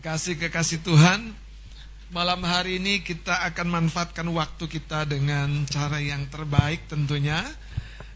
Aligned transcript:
Kekasih-kekasih 0.00 0.80
Tuhan, 0.80 1.36
malam 2.08 2.40
hari 2.48 2.80
ini 2.80 3.04
kita 3.04 3.44
akan 3.52 3.68
manfaatkan 3.68 4.24
waktu 4.32 4.64
kita 4.64 5.04
dengan 5.04 5.68
cara 5.68 6.00
yang 6.00 6.24
terbaik 6.32 6.88
tentunya. 6.88 7.44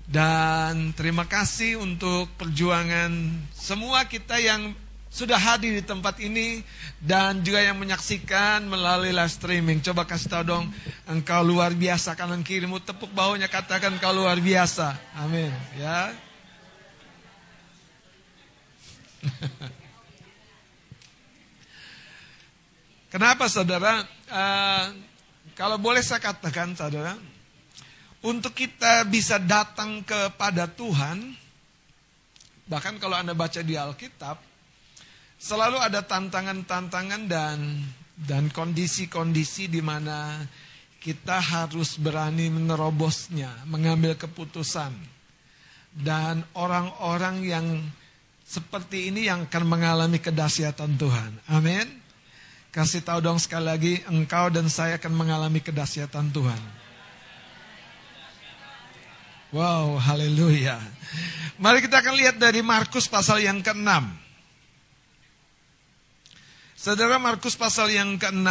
Dan 0.09 0.97
terima 0.97 1.29
kasih 1.29 1.85
untuk 1.85 2.33
perjuangan 2.41 3.13
semua 3.53 4.09
kita 4.09 4.41
yang 4.41 4.73
sudah 5.13 5.37
hadir 5.37 5.77
di 5.77 5.85
tempat 5.85 6.25
ini 6.25 6.65
dan 7.05 7.45
juga 7.45 7.61
yang 7.61 7.77
menyaksikan 7.77 8.65
melalui 8.65 9.13
live 9.13 9.29
streaming. 9.29 9.85
Coba 9.85 10.09
kasih 10.09 10.33
tahu 10.33 10.45
dong, 10.57 10.73
engkau 11.05 11.45
luar 11.45 11.77
biasa 11.77 12.17
kanan 12.17 12.41
kirimu 12.41 12.81
tepuk 12.81 13.13
baunya 13.13 13.45
katakan 13.45 14.01
engkau 14.01 14.17
luar 14.17 14.41
biasa. 14.41 15.21
Amin. 15.21 15.53
Ya. 15.77 16.17
Kenapa 23.15 23.47
saudara? 23.47 24.03
Uh, 24.27 24.91
kalau 25.55 25.79
boleh 25.79 26.03
saya 26.03 26.19
katakan 26.19 26.75
saudara, 26.75 27.15
untuk 28.27 28.59
kita 28.59 29.07
bisa 29.07 29.39
datang 29.39 30.03
kepada 30.03 30.67
Tuhan, 30.67 31.23
bahkan 32.67 32.99
kalau 32.99 33.15
Anda 33.15 33.31
baca 33.31 33.63
di 33.63 33.79
Alkitab, 33.79 34.35
selalu 35.39 35.79
ada 35.79 36.03
tantangan-tantangan 36.03 37.23
dan 37.31 37.87
dan 38.19 38.51
kondisi-kondisi 38.51 39.71
di 39.71 39.79
mana 39.79 40.43
kita 40.99 41.39
harus 41.39 41.95
berani 42.03 42.51
menerobosnya, 42.51 43.63
mengambil 43.71 44.19
keputusan. 44.19 44.91
Dan 45.95 46.43
orang-orang 46.59 47.47
yang 47.47 47.67
seperti 48.43 49.15
ini 49.15 49.31
yang 49.31 49.47
akan 49.47 49.65
mengalami 49.71 50.19
kedahsyatan 50.19 50.99
Tuhan. 50.99 51.39
Amin. 51.47 52.04
Kasih 52.75 53.07
tahu 53.07 53.23
dong 53.23 53.39
sekali 53.39 53.71
lagi, 53.71 53.95
engkau 54.11 54.51
dan 54.51 54.67
saya 54.67 54.99
akan 54.99 55.15
mengalami 55.15 55.63
kedahsyatan 55.63 56.35
Tuhan. 56.35 56.59
Wow, 59.55 59.95
haleluya. 60.03 60.83
Mari 61.63 61.87
kita 61.87 62.03
akan 62.03 62.19
lihat 62.19 62.35
dari 62.35 62.67
Markus 62.67 63.07
pasal 63.07 63.47
yang 63.47 63.63
ke-6. 63.63 63.87
Saudara 66.75 67.23
Markus 67.23 67.55
pasal 67.55 67.95
yang 67.95 68.19
ke-6, 68.19 68.51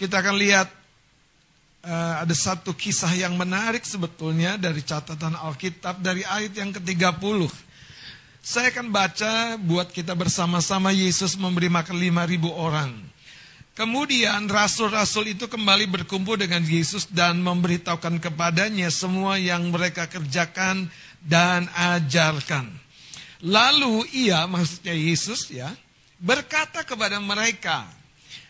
kita 0.00 0.24
akan 0.24 0.40
lihat 0.40 0.72
uh, 1.84 2.24
ada 2.24 2.32
satu 2.32 2.72
kisah 2.72 3.12
yang 3.12 3.36
menarik 3.36 3.84
sebetulnya 3.84 4.56
dari 4.56 4.80
catatan 4.80 5.36
Alkitab 5.36 6.00
dari 6.00 6.24
ayat 6.24 6.56
yang 6.56 6.72
ke-30. 6.72 7.67
Saya 8.38 8.70
akan 8.70 8.94
baca 8.94 9.58
buat 9.58 9.90
kita 9.90 10.14
bersama-sama 10.14 10.94
Yesus 10.94 11.34
memberi 11.34 11.66
makan 11.68 11.98
5000 11.98 12.48
orang. 12.54 12.90
Kemudian 13.78 14.50
rasul-rasul 14.50 15.38
itu 15.38 15.46
kembali 15.46 15.86
berkumpul 15.86 16.34
dengan 16.34 16.58
Yesus 16.66 17.06
dan 17.06 17.38
memberitahukan 17.38 18.18
kepadanya 18.18 18.90
semua 18.90 19.38
yang 19.38 19.70
mereka 19.70 20.10
kerjakan 20.10 20.90
dan 21.22 21.70
ajarkan. 21.70 22.74
Lalu 23.46 24.02
ia, 24.10 24.50
maksudnya 24.50 24.98
Yesus 24.98 25.46
ya, 25.54 25.70
berkata 26.18 26.82
kepada 26.82 27.22
mereka, 27.22 27.86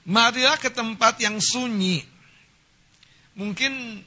marilah 0.08 0.56
ke 0.56 0.72
tempat 0.72 1.20
yang 1.20 1.36
sunyi. 1.44 2.00
Mungkin 3.36 4.00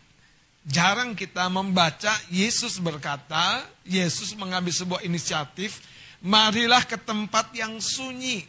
Jarang 0.62 1.18
kita 1.18 1.50
membaca 1.50 2.14
Yesus 2.30 2.78
berkata, 2.78 3.66
Yesus 3.82 4.38
mengambil 4.38 4.70
sebuah 4.70 5.02
inisiatif, 5.02 5.82
marilah 6.22 6.86
ke 6.86 7.02
tempat 7.02 7.50
yang 7.58 7.82
sunyi. 7.82 8.46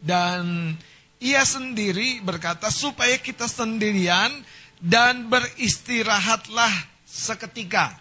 Dan 0.00 0.72
ia 1.20 1.44
sendiri 1.44 2.24
berkata 2.24 2.72
supaya 2.72 3.20
kita 3.20 3.44
sendirian 3.44 4.32
dan 4.80 5.28
beristirahatlah 5.28 6.72
seketika. 7.04 8.00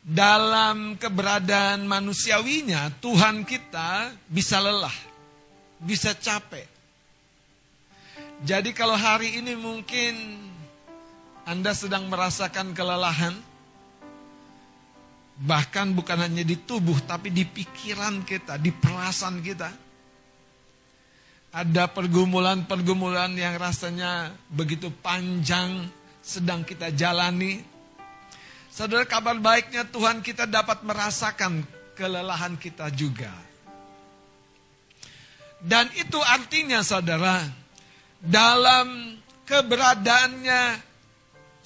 Dalam 0.00 0.96
keberadaan 0.96 1.84
manusiawinya, 1.84 2.88
Tuhan 3.04 3.44
kita 3.44 4.16
bisa 4.32 4.64
lelah, 4.64 4.94
bisa 5.76 6.16
capek. 6.16 6.64
Jadi 8.40 8.72
kalau 8.72 8.96
hari 8.96 9.44
ini 9.44 9.58
mungkin 9.58 10.45
anda 11.46 11.70
sedang 11.78 12.10
merasakan 12.10 12.74
kelelahan, 12.74 13.38
bahkan 15.46 15.94
bukan 15.94 16.26
hanya 16.26 16.42
di 16.42 16.58
tubuh, 16.58 16.98
tapi 17.06 17.30
di 17.30 17.46
pikiran 17.46 18.26
kita, 18.26 18.58
di 18.58 18.74
perasaan 18.74 19.38
kita. 19.38 19.70
Ada 21.54 21.86
pergumulan-pergumulan 21.94 23.32
yang 23.38 23.54
rasanya 23.56 24.34
begitu 24.50 24.90
panjang 24.90 25.86
sedang 26.18 26.66
kita 26.66 26.90
jalani. 26.90 27.62
Saudara 28.68 29.06
kabar 29.06 29.38
baiknya 29.38 29.86
Tuhan 29.86 30.20
kita 30.20 30.50
dapat 30.50 30.82
merasakan 30.82 31.62
kelelahan 31.94 32.58
kita 32.58 32.90
juga. 32.90 33.32
Dan 35.62 35.88
itu 35.96 36.20
artinya 36.20 36.84
saudara, 36.84 37.40
dalam 38.20 39.16
keberadaannya 39.48 40.85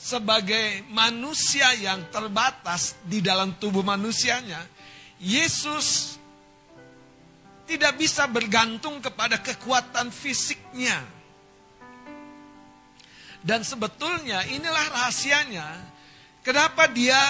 sebagai 0.01 0.89
manusia 0.89 1.77
yang 1.77 2.09
terbatas 2.09 2.97
di 3.05 3.21
dalam 3.21 3.61
tubuh 3.61 3.85
manusianya, 3.85 4.65
Yesus 5.21 6.17
tidak 7.69 8.01
bisa 8.01 8.25
bergantung 8.25 9.05
kepada 9.05 9.37
kekuatan 9.45 10.09
fisiknya. 10.09 11.05
Dan 13.45 13.61
sebetulnya 13.61 14.49
inilah 14.49 14.89
rahasianya, 14.89 15.69
kenapa 16.41 16.89
dia 16.89 17.21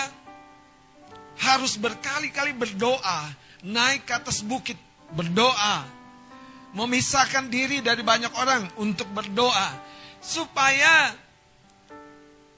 harus 1.43 1.75
berkali-kali 1.75 2.55
berdoa, 2.55 3.35
naik 3.67 4.07
ke 4.07 4.15
atas 4.15 4.47
bukit, 4.47 4.79
berdoa, 5.11 5.87
memisahkan 6.79 7.51
diri 7.51 7.83
dari 7.83 8.07
banyak 8.07 8.31
orang 8.39 8.63
untuk 8.79 9.11
berdoa, 9.11 9.75
supaya 10.23 11.15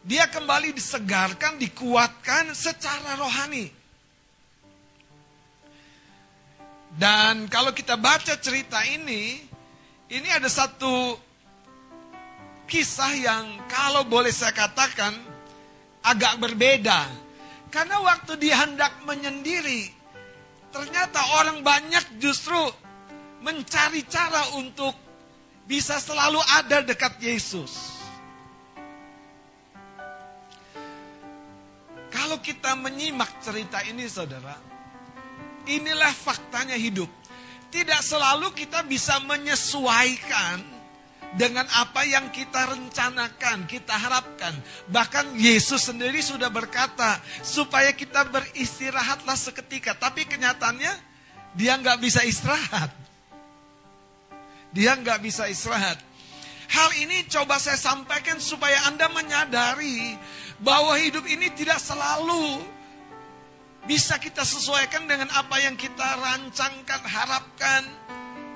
dia 0.03 0.27
kembali 0.27 0.75
disegarkan, 0.75 1.63
dikuatkan 1.63 2.51
secara 2.59 3.15
rohani. 3.15 3.71
Dan 6.93 7.47
kalau 7.49 7.73
kita 7.73 7.97
baca 7.97 8.37
cerita 8.37 8.83
ini, 8.85 9.41
ini 10.13 10.29
ada 10.29 10.51
satu 10.51 11.17
kisah 12.67 13.15
yang 13.17 13.45
kalau 13.71 14.05
boleh 14.05 14.35
saya 14.35 14.53
katakan 14.53 15.15
agak 16.03 16.37
berbeda. 16.43 17.09
Karena 17.73 18.03
waktu 18.05 18.37
dia 18.37 18.61
hendak 18.61 18.93
menyendiri, 19.09 19.89
ternyata 20.69 21.41
orang 21.41 21.65
banyak 21.65 22.21
justru 22.21 22.61
mencari 23.41 24.05
cara 24.05 24.53
untuk 24.61 24.93
bisa 25.65 25.97
selalu 25.97 26.43
ada 26.61 26.85
dekat 26.85 27.17
Yesus. 27.23 28.02
Kalau 32.33 32.49
kita 32.49 32.73
menyimak 32.81 33.45
cerita 33.45 33.85
ini 33.85 34.09
saudara, 34.09 34.57
inilah 35.69 36.17
faktanya 36.17 36.81
hidup. 36.81 37.05
Tidak 37.69 38.01
selalu 38.01 38.57
kita 38.57 38.81
bisa 38.89 39.21
menyesuaikan 39.21 40.65
dengan 41.37 41.69
apa 41.77 42.09
yang 42.09 42.33
kita 42.33 42.73
rencanakan, 42.73 43.69
kita 43.69 43.93
harapkan. 43.93 44.57
Bahkan 44.89 45.37
Yesus 45.37 45.93
sendiri 45.93 46.25
sudah 46.25 46.49
berkata, 46.49 47.21
supaya 47.45 47.93
kita 47.93 48.25
beristirahatlah 48.25 49.37
seketika. 49.37 49.93
Tapi 49.93 50.25
kenyataannya, 50.25 50.93
dia 51.53 51.77
nggak 51.77 52.01
bisa 52.01 52.25
istirahat. 52.25 52.97
Dia 54.73 54.97
nggak 54.97 55.21
bisa 55.21 55.53
istirahat. 55.53 56.01
Hal 56.73 56.89
ini 56.97 57.29
coba 57.29 57.61
saya 57.61 57.77
sampaikan 57.77 58.41
supaya 58.41 58.89
Anda 58.89 59.05
menyadari 59.13 60.17
bahwa 60.57 60.97
hidup 60.97 61.29
ini 61.29 61.53
tidak 61.53 61.77
selalu 61.77 62.65
bisa 63.85 64.17
kita 64.17 64.41
sesuaikan 64.41 65.05
dengan 65.05 65.29
apa 65.37 65.61
yang 65.61 65.77
kita 65.77 66.01
rancangkan, 66.01 67.03
harapkan, 67.05 67.83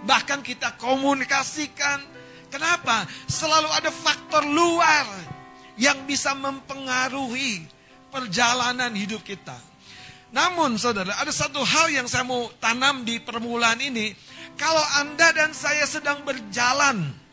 bahkan 0.09 0.41
kita 0.41 0.81
komunikasikan. 0.81 2.01
Kenapa? 2.49 3.05
Selalu 3.29 3.69
ada 3.69 3.93
faktor 3.93 4.49
luar 4.49 5.05
yang 5.77 6.09
bisa 6.09 6.33
mempengaruhi 6.33 7.69
perjalanan 8.09 8.97
hidup 8.97 9.21
kita. 9.21 9.61
Namun 10.33 10.81
saudara, 10.81 11.21
ada 11.21 11.29
satu 11.29 11.61
hal 11.61 11.93
yang 11.93 12.09
saya 12.09 12.25
mau 12.25 12.49
tanam 12.65 13.05
di 13.05 13.21
permulaan 13.21 13.77
ini. 13.85 14.17
Kalau 14.57 14.81
Anda 15.05 15.37
dan 15.37 15.53
saya 15.53 15.85
sedang 15.85 16.25
berjalan 16.25 17.26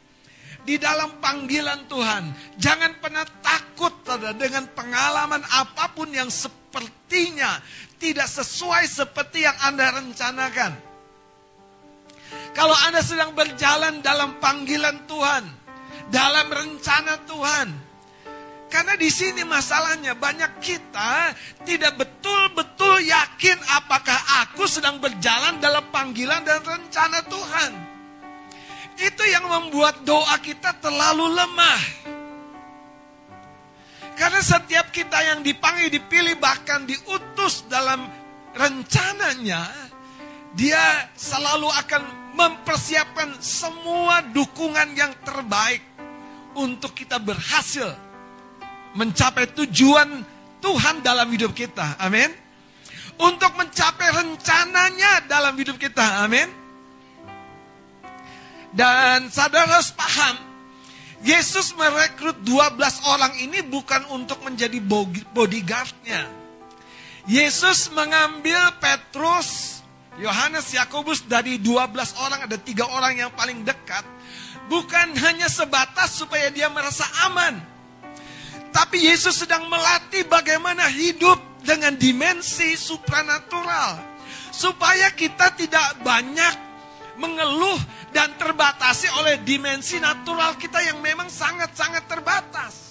di 0.63 0.79
dalam 0.79 1.19
panggilan 1.19 1.87
Tuhan. 1.87 2.23
Jangan 2.59 2.99
pernah 2.99 3.27
takut 3.43 3.91
saudara, 4.03 4.35
dengan 4.35 4.67
pengalaman 4.71 5.43
apa 5.43 5.91
pun 5.91 6.09
yang 6.11 6.31
sepertinya 6.31 7.59
tidak 7.99 8.27
sesuai 8.27 8.83
seperti 8.87 9.47
yang 9.47 9.55
Anda 9.63 9.91
rencanakan. 9.95 10.71
Kalau 12.53 12.75
Anda 12.89 13.01
sedang 13.03 13.33
berjalan 13.37 14.01
dalam 14.01 14.39
panggilan 14.41 15.05
Tuhan, 15.05 15.43
dalam 16.09 16.47
rencana 16.49 17.21
Tuhan. 17.25 17.67
Karena 18.73 18.97
di 18.97 19.05
sini 19.13 19.45
masalahnya 19.45 20.17
banyak 20.17 20.57
kita 20.57 21.29
tidak 21.61 21.93
betul-betul 21.93 23.05
yakin 23.05 23.61
apakah 23.69 24.17
aku 24.41 24.65
sedang 24.65 24.97
berjalan 24.97 25.61
dalam 25.61 25.85
panggilan 25.93 26.41
dan 26.41 26.57
rencana 26.65 27.21
Tuhan. 27.29 27.92
Itu 28.97 29.23
yang 29.25 29.49
membuat 29.49 30.05
doa 30.05 30.37
kita 30.37 30.77
terlalu 30.77 31.33
lemah. 31.33 31.81
Karena 34.13 34.41
setiap 34.45 34.93
kita 34.93 35.17
yang 35.25 35.41
dipanggil, 35.41 35.89
dipilih, 35.89 36.37
bahkan 36.37 36.85
diutus 36.85 37.65
dalam 37.65 38.05
rencananya, 38.53 39.65
dia 40.53 41.09
selalu 41.17 41.65
akan 41.65 42.03
mempersiapkan 42.37 43.41
semua 43.41 44.21
dukungan 44.21 44.93
yang 44.93 45.13
terbaik 45.25 45.81
untuk 46.53 46.93
kita 46.93 47.17
berhasil 47.17 47.89
mencapai 48.93 49.49
tujuan 49.57 50.21
Tuhan 50.61 51.01
dalam 51.01 51.27
hidup 51.33 51.51
kita. 51.51 51.97
Amin. 51.97 52.29
Untuk 53.17 53.53
mencapai 53.57 54.09
rencananya 54.09 55.25
dalam 55.25 55.53
hidup 55.57 55.77
kita. 55.77 56.25
Amin. 56.25 56.62
Dan 58.73 59.29
saudara 59.29 59.77
harus 59.77 59.93
paham, 59.93 60.35
Yesus 61.21 61.71
merekrut 61.77 62.41
12 62.41 62.77
orang 63.05 63.33
ini 63.37 63.61
bukan 63.61 64.01
untuk 64.11 64.41
menjadi 64.41 64.81
bodyguardnya. 65.31 66.27
Yesus 67.23 67.87
mengambil 67.95 68.75
Petrus, 68.83 69.79
Yohanes, 70.19 70.73
Yakobus 70.75 71.23
dari 71.23 71.61
12 71.61 72.19
orang 72.19 72.43
ada 72.49 72.57
tiga 72.59 72.89
orang 72.91 73.15
yang 73.15 73.31
paling 73.31 73.63
dekat. 73.63 74.03
Bukan 74.67 75.15
hanya 75.21 75.47
sebatas 75.47 76.17
supaya 76.17 76.51
dia 76.51 76.67
merasa 76.67 77.07
aman. 77.29 77.61
Tapi 78.73 79.05
Yesus 79.05 79.45
sedang 79.45 79.69
melatih 79.69 80.25
bagaimana 80.25 80.89
hidup 80.89 81.37
dengan 81.63 81.95
dimensi 81.95 82.75
supranatural. 82.75 84.01
Supaya 84.51 85.13
kita 85.13 85.55
tidak 85.55 86.03
banyak 86.03 86.55
mengeluh 87.15 87.79
dan 88.13 88.37
terbatasi 88.37 89.09
oleh 89.19 89.41
dimensi 89.41 89.97
natural 89.97 90.55
kita 90.55 90.79
yang 90.85 91.01
memang 91.01 91.27
sangat-sangat 91.27 92.05
terbatas. 92.05 92.83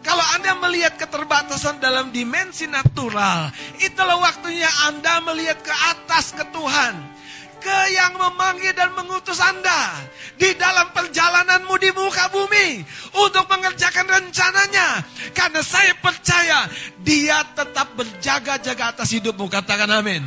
Kalau 0.00 0.24
Anda 0.36 0.56
melihat 0.56 0.96
keterbatasan 0.96 1.76
dalam 1.80 2.08
dimensi 2.08 2.64
natural, 2.64 3.52
itulah 3.84 4.16
waktunya 4.20 4.68
Anda 4.88 5.20
melihat 5.24 5.60
ke 5.60 5.74
atas 5.92 6.32
ke 6.32 6.44
Tuhan. 6.52 7.20
Ke 7.60 7.92
yang 7.92 8.16
memanggil 8.16 8.72
dan 8.72 8.96
mengutus 8.96 9.36
Anda 9.36 10.00
di 10.40 10.56
dalam 10.56 10.96
perjalananmu 10.96 11.76
di 11.76 11.92
muka 11.92 12.32
bumi 12.32 12.80
untuk 13.20 13.44
mengerjakan 13.52 14.08
rencananya. 14.08 15.04
Karena 15.36 15.60
saya 15.60 15.92
percaya 16.00 16.64
dia 17.04 17.44
tetap 17.52 17.92
berjaga-jaga 18.00 18.96
atas 18.96 19.12
hidupmu. 19.12 19.52
Katakan 19.52 19.92
amin. 19.92 20.24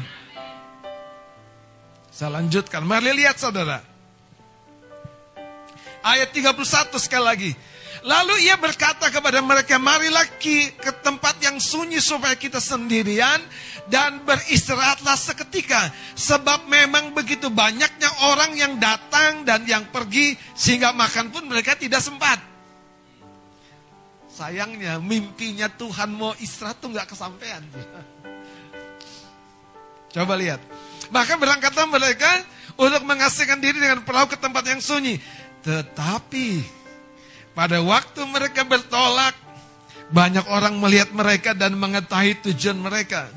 Saya 2.13 2.37
lanjutkan. 2.37 2.85
Mari 2.85 3.17
lihat 3.17 3.41
saudara. 3.41 3.92
Ayat 6.03 6.35
31 6.35 6.99
sekali 6.99 7.23
lagi. 7.23 7.51
Lalu 8.03 8.51
ia 8.51 8.59
berkata 8.59 9.07
kepada 9.07 9.39
mereka, 9.39 9.79
marilah 9.79 10.27
ke 10.35 10.91
tempat 10.99 11.39
yang 11.39 11.55
sunyi 11.55 12.03
supaya 12.03 12.35
kita 12.35 12.59
sendirian 12.59 13.39
dan 13.87 14.19
beristirahatlah 14.27 15.15
seketika. 15.15 15.87
Sebab 16.11 16.67
memang 16.67 17.15
begitu 17.15 17.47
banyaknya 17.47 18.11
orang 18.27 18.59
yang 18.59 18.75
datang 18.75 19.47
dan 19.47 19.63
yang 19.63 19.87
pergi 19.87 20.35
sehingga 20.51 20.91
makan 20.91 21.31
pun 21.31 21.47
mereka 21.47 21.79
tidak 21.79 22.03
sempat. 22.03 22.43
Sayangnya 24.27 24.99
mimpinya 24.99 25.71
Tuhan 25.71 26.11
mau 26.11 26.35
istirahat 26.43 26.83
tuh 26.83 26.91
nggak 26.91 27.07
kesampaian. 27.07 27.63
Coba 30.13 30.35
lihat. 30.35 30.59
Maka 31.07 31.39
berangkatlah 31.39 31.87
mereka 31.87 32.43
untuk 32.75 33.05
mengasihkan 33.05 33.61
diri 33.61 33.77
dengan 33.77 34.01
perahu 34.01 34.33
ke 34.33 34.37
tempat 34.41 34.65
yang 34.65 34.81
sunyi. 34.81 35.21
Tetapi 35.63 36.47
pada 37.55 37.79
waktu 37.79 38.21
mereka 38.27 38.67
bertolak, 38.67 39.31
banyak 40.11 40.43
orang 40.51 40.75
melihat 40.77 41.09
mereka 41.15 41.55
dan 41.55 41.79
mengetahui 41.79 42.37
tujuan 42.51 42.77
mereka. 42.77 43.31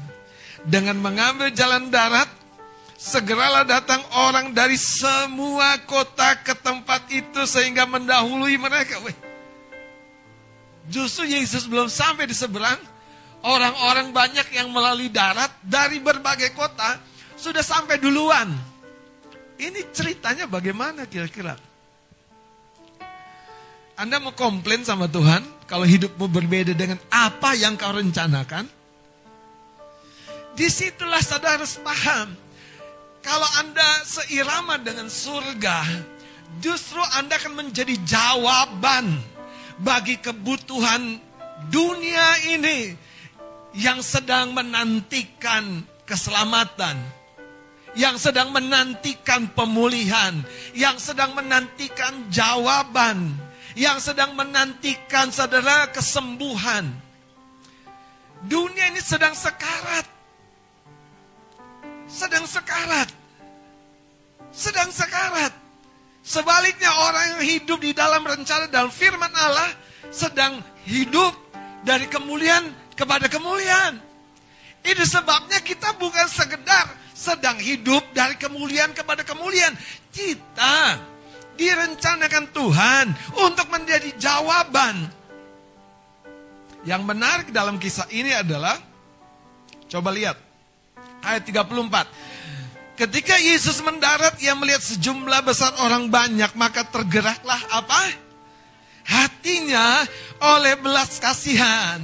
Dengan 0.66 0.98
mengambil 0.98 1.54
jalan 1.54 1.86
darat, 1.88 2.26
segeralah 2.98 3.62
datang 3.62 4.02
orang 4.26 4.50
dari 4.50 4.74
semua 4.74 5.78
kota 5.86 6.34
ke 6.42 6.58
tempat 6.58 7.06
itu 7.14 7.46
sehingga 7.46 7.86
mendahului 7.86 8.58
mereka. 8.58 8.98
Justru 10.90 11.30
Yesus 11.30 11.70
belum 11.70 11.86
sampai 11.86 12.26
di 12.26 12.34
seberang, 12.34 12.78
orang-orang 13.46 14.10
banyak 14.10 14.50
yang 14.50 14.74
melalui 14.74 15.06
darat 15.06 15.54
dari 15.62 16.02
berbagai 16.02 16.50
kota 16.58 16.98
sudah 17.38 17.62
sampai 17.62 18.02
duluan. 18.02 18.50
Ini 19.56 19.94
ceritanya 19.94 20.50
bagaimana 20.50 21.06
kira-kira? 21.06 21.75
Anda 23.96 24.20
mau 24.20 24.36
komplain 24.36 24.84
sama 24.84 25.08
Tuhan 25.08 25.40
kalau 25.64 25.88
hidupmu 25.88 26.28
berbeda 26.28 26.76
dengan 26.76 27.00
apa 27.08 27.56
yang 27.56 27.80
kau 27.80 27.96
rencanakan? 27.96 28.68
Di 30.52 30.68
situlah 30.68 31.24
saudara 31.24 31.56
harus 31.56 31.80
paham. 31.80 32.36
Kalau 33.24 33.48
Anda 33.56 34.04
seirama 34.04 34.76
dengan 34.84 35.08
surga, 35.08 35.80
justru 36.60 37.00
Anda 37.16 37.40
akan 37.40 37.56
menjadi 37.56 37.96
jawaban 38.04 39.16
bagi 39.80 40.20
kebutuhan 40.20 41.16
dunia 41.72 42.52
ini 42.52 42.92
yang 43.80 44.04
sedang 44.04 44.52
menantikan 44.52 45.88
keselamatan, 46.04 47.00
yang 47.96 48.20
sedang 48.20 48.52
menantikan 48.52 49.48
pemulihan, 49.56 50.44
yang 50.76 51.00
sedang 51.00 51.32
menantikan 51.32 52.28
jawaban 52.28 53.45
yang 53.76 54.00
sedang 54.00 54.32
menantikan 54.32 55.28
saudara 55.28 55.92
kesembuhan. 55.92 56.88
Dunia 58.48 58.88
ini 58.88 59.04
sedang 59.04 59.36
sekarat. 59.36 60.08
Sedang 62.08 62.48
sekarat. 62.48 63.12
Sedang 64.48 64.88
sekarat. 64.88 65.52
Sebaliknya 66.24 66.90
orang 67.06 67.38
yang 67.38 67.42
hidup 67.44 67.78
di 67.84 67.92
dalam 67.92 68.24
rencana 68.24 68.66
dalam 68.66 68.90
firman 68.90 69.30
Allah 69.30 69.70
sedang 70.08 70.58
hidup 70.88 71.36
dari 71.84 72.08
kemuliaan 72.08 72.72
kepada 72.96 73.28
kemuliaan. 73.28 74.00
Ini 74.82 75.04
sebabnya 75.04 75.60
kita 75.60 75.94
bukan 76.00 76.26
sekedar 76.26 76.90
sedang 77.12 77.60
hidup 77.60 78.02
dari 78.16 78.40
kemuliaan 78.40 78.96
kepada 78.96 79.20
kemuliaan. 79.22 79.76
Kita 80.10 80.98
direncanakan 81.56 82.44
Tuhan 82.52 83.06
untuk 83.42 83.66
menjadi 83.72 84.12
jawaban. 84.16 85.08
Yang 86.86 87.02
menarik 87.02 87.48
dalam 87.50 87.82
kisah 87.82 88.06
ini 88.14 88.30
adalah, 88.30 88.78
coba 89.90 90.14
lihat, 90.14 90.38
ayat 91.26 91.42
34. 91.42 92.94
Ketika 92.96 93.36
Yesus 93.36 93.82
mendarat, 93.82 94.38
ia 94.40 94.54
melihat 94.56 94.80
sejumlah 94.80 95.42
besar 95.44 95.74
orang 95.84 96.08
banyak, 96.08 96.48
maka 96.56 96.86
tergeraklah 96.86 97.60
apa? 97.74 98.24
Hatinya 99.04 100.06
oleh 100.40 100.78
belas 100.78 101.18
kasihan. 101.20 102.00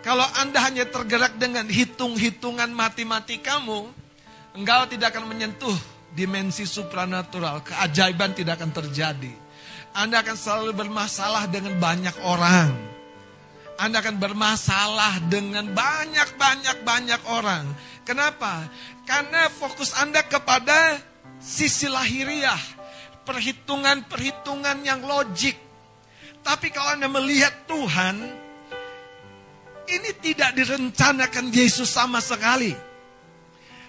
Kalau 0.00 0.24
Anda 0.40 0.64
hanya 0.64 0.84
tergerak 0.88 1.36
dengan 1.36 1.68
hitung-hitungan 1.68 2.70
mati-mati-kamu, 2.72 3.88
engkau 4.56 4.82
tidak 4.88 5.16
akan 5.16 5.28
menyentuh 5.28 5.76
dimensi 6.14 6.62
supranatural, 6.64 7.66
keajaiban 7.66 8.32
tidak 8.32 8.62
akan 8.62 8.70
terjadi. 8.70 9.34
Anda 9.94 10.22
akan 10.22 10.36
selalu 10.38 10.72
bermasalah 10.74 11.50
dengan 11.50 11.78
banyak 11.78 12.16
orang. 12.22 12.70
Anda 13.74 13.98
akan 13.98 14.22
bermasalah 14.22 15.26
dengan 15.26 15.66
banyak-banyak-banyak 15.74 17.20
orang. 17.26 17.66
Kenapa? 18.06 18.70
Karena 19.02 19.50
fokus 19.50 19.90
Anda 19.98 20.22
kepada 20.22 21.02
sisi 21.42 21.90
lahiriah, 21.90 22.58
perhitungan-perhitungan 23.26 24.78
yang 24.86 25.02
logik. 25.02 25.58
Tapi 26.46 26.70
kalau 26.70 26.94
Anda 26.94 27.10
melihat 27.10 27.66
Tuhan, 27.66 28.16
ini 29.90 30.10
tidak 30.22 30.54
direncanakan 30.54 31.50
Yesus 31.50 31.90
sama 31.90 32.22
sekali. 32.22 32.93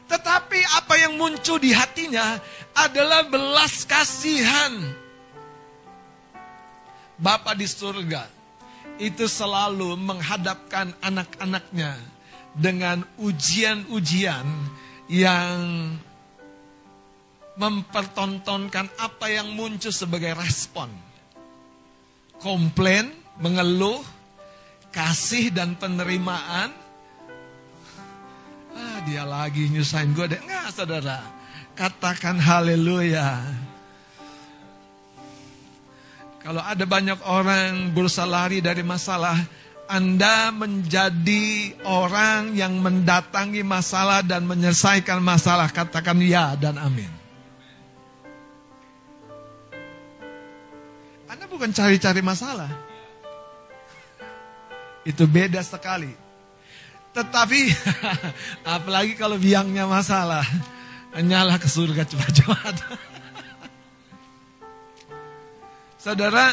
Tetapi 0.05 0.59
apa 0.77 0.93
yang 1.01 1.17
muncul 1.17 1.57
di 1.57 1.73
hatinya 1.73 2.37
adalah 2.77 3.25
belas 3.25 3.83
kasihan. 3.89 4.73
Bapa 7.15 7.55
di 7.55 7.65
surga 7.65 8.27
itu 8.99 9.25
selalu 9.25 9.95
menghadapkan 9.99 10.91
anak-anaknya 10.99 11.95
dengan 12.55 13.03
ujian-ujian 13.19 14.47
yang 15.11 15.55
mempertontonkan 17.55 18.91
apa 18.99 19.25
yang 19.31 19.51
muncul 19.55 19.91
sebagai 19.91 20.35
respon. 20.35 20.91
Komplain, 22.39 23.15
mengeluh, 23.39 24.03
kasih 24.91 25.51
dan 25.55 25.75
penerimaan. 25.79 26.71
Dia 29.05 29.21
lagi 29.21 29.69
nyusahin 29.69 30.17
gue 30.17 30.25
deh. 30.33 30.41
Enggak, 30.41 30.73
saudara. 30.73 31.21
Katakan 31.77 32.41
haleluya. 32.41 33.45
Kalau 36.41 36.61
ada 36.61 36.85
banyak 36.85 37.19
orang 37.25 37.89
berusaha 37.93 38.25
lari 38.25 38.61
dari 38.61 38.81
masalah, 38.85 39.37
Anda 39.85 40.49
menjadi 40.49 41.73
orang 41.85 42.57
yang 42.57 42.81
mendatangi 42.81 43.61
masalah 43.61 44.25
dan 44.25 44.45
menyelesaikan 44.49 45.21
masalah. 45.21 45.69
Katakan 45.69 46.17
ya 46.21 46.57
dan 46.57 46.77
amin. 46.81 47.09
Anda 51.29 51.45
bukan 51.45 51.69
cari-cari 51.69 52.21
masalah. 52.25 52.69
Itu 55.05 55.29
beda 55.29 55.61
sekali. 55.61 56.24
Tetapi, 57.15 57.61
apalagi 58.75 59.15
kalau 59.15 59.39
biangnya 59.39 59.87
masalah, 59.87 60.43
nyala 61.15 61.55
ke 61.55 61.71
surga 61.71 62.03
cepat-cepat. 62.03 62.75
Saudara, 66.03 66.51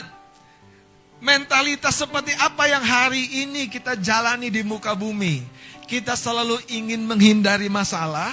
mentalitas 1.19 1.99
seperti 1.99 2.31
apa 2.39 2.71
yang 2.71 2.87
hari 2.87 3.43
ini 3.43 3.67
kita 3.67 3.99
jalani 3.99 4.55
di 4.55 4.63
muka 4.63 4.95
bumi? 4.95 5.43
Kita 5.91 6.15
selalu 6.15 6.63
ingin 6.71 7.11
menghindari 7.11 7.67
masalah. 7.67 8.31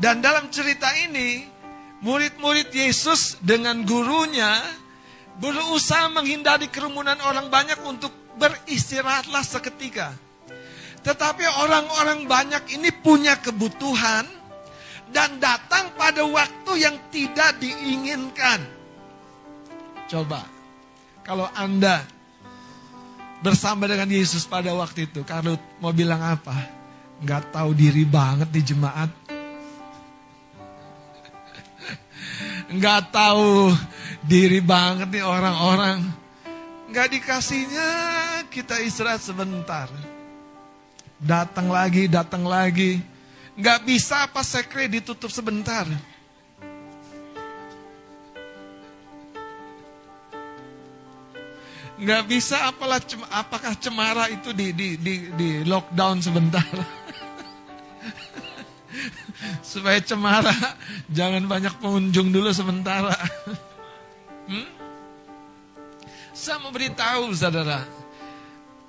Dan 0.00 0.24
dalam 0.24 0.48
cerita 0.48 0.88
ini, 1.04 1.44
murid-murid 2.00 2.72
Yesus 2.72 3.36
dengan 3.44 3.84
gurunya 3.84 4.56
berusaha 5.36 6.08
menghindari 6.08 6.72
kerumunan 6.72 7.20
orang 7.28 7.52
banyak 7.52 7.76
untuk 7.84 8.08
beristirahatlah 8.40 9.44
seketika. 9.44 10.29
Tetapi 11.00 11.44
orang-orang 11.64 12.28
banyak 12.28 12.76
ini 12.76 12.92
punya 12.92 13.40
kebutuhan 13.40 14.28
dan 15.08 15.40
datang 15.40 15.90
pada 15.96 16.22
waktu 16.28 16.72
yang 16.76 16.96
tidak 17.08 17.56
diinginkan. 17.56 18.60
Coba, 20.10 20.44
kalau 21.24 21.48
Anda 21.56 22.04
bersama 23.40 23.88
dengan 23.88 24.12
Yesus 24.12 24.44
pada 24.44 24.76
waktu 24.76 25.08
itu, 25.08 25.24
Karut 25.24 25.60
mau 25.80 25.94
bilang 25.94 26.20
apa? 26.20 26.54
Gak 27.24 27.52
tahu 27.52 27.72
diri 27.72 28.04
banget 28.04 28.48
di 28.52 28.60
jemaat. 28.60 29.10
Gak 32.82 33.08
tahu 33.08 33.72
diri 34.24 34.60
banget 34.60 35.08
nih 35.08 35.24
orang-orang. 35.24 36.04
Gak 36.90 37.08
dikasihnya 37.14 37.88
kita 38.50 38.82
istirahat 38.82 39.22
sebentar. 39.22 39.86
Datang 41.20 41.68
lagi, 41.68 42.08
datang 42.08 42.48
lagi. 42.48 43.04
Gak 43.60 43.84
bisa 43.84 44.24
apa 44.24 44.40
sekre 44.40 44.88
ditutup 44.88 45.28
sebentar. 45.28 45.84
nggak 52.00 52.32
bisa 52.32 52.56
apalah 52.64 52.96
apakah 53.28 53.76
cemara 53.76 54.32
itu 54.32 54.56
di 54.56 54.72
di 54.72 54.96
di, 54.96 55.28
di 55.36 55.48
lockdown 55.68 56.24
sebentar 56.24 56.64
supaya 59.70 60.00
cemara 60.00 60.80
jangan 61.12 61.44
banyak 61.44 61.76
pengunjung 61.76 62.32
dulu 62.32 62.48
sementara 62.56 63.12
hmm? 64.48 64.68
saya 66.32 66.56
mau 66.64 66.72
beritahu 66.72 67.36
saudara 67.36 67.84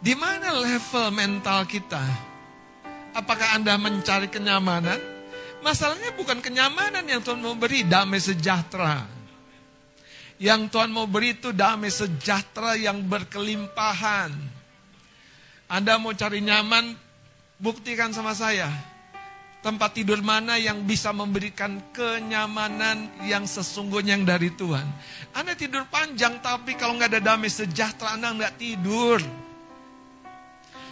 di 0.01 0.17
mana 0.17 0.57
level 0.57 1.13
mental 1.13 1.63
kita 1.69 2.01
apakah 3.13 3.55
anda 3.55 3.77
mencari 3.77 4.27
kenyamanan 4.27 4.97
masalahnya 5.61 6.11
bukan 6.17 6.41
kenyamanan 6.41 7.05
yang 7.05 7.21
Tuhan 7.21 7.39
mau 7.39 7.53
beri 7.53 7.85
damai 7.85 8.17
sejahtera 8.17 9.21
yang 10.41 10.73
Tuhan 10.73 10.89
mau 10.89 11.05
beri 11.05 11.37
itu 11.37 11.53
damai 11.53 11.93
sejahtera 11.93 12.73
yang 12.73 13.05
berkelimpahan. 13.05 14.33
Anda 15.69 16.01
mau 16.01 16.17
cari 16.17 16.41
nyaman, 16.41 16.97
buktikan 17.61 18.09
sama 18.09 18.33
saya. 18.33 18.65
Tempat 19.61 20.01
tidur 20.01 20.17
mana 20.25 20.57
yang 20.57 20.81
bisa 20.89 21.13
memberikan 21.13 21.77
kenyamanan 21.93 23.21
yang 23.29 23.45
sesungguhnya 23.45 24.17
yang 24.17 24.25
dari 24.25 24.49
Tuhan. 24.57 24.89
Anda 25.37 25.53
tidur 25.53 25.85
panjang 25.85 26.41
tapi 26.41 26.73
kalau 26.73 26.97
nggak 26.97 27.13
ada 27.13 27.37
damai 27.37 27.53
sejahtera 27.53 28.17
Anda 28.17 28.33
nggak 28.33 28.57
tidur. 28.57 29.21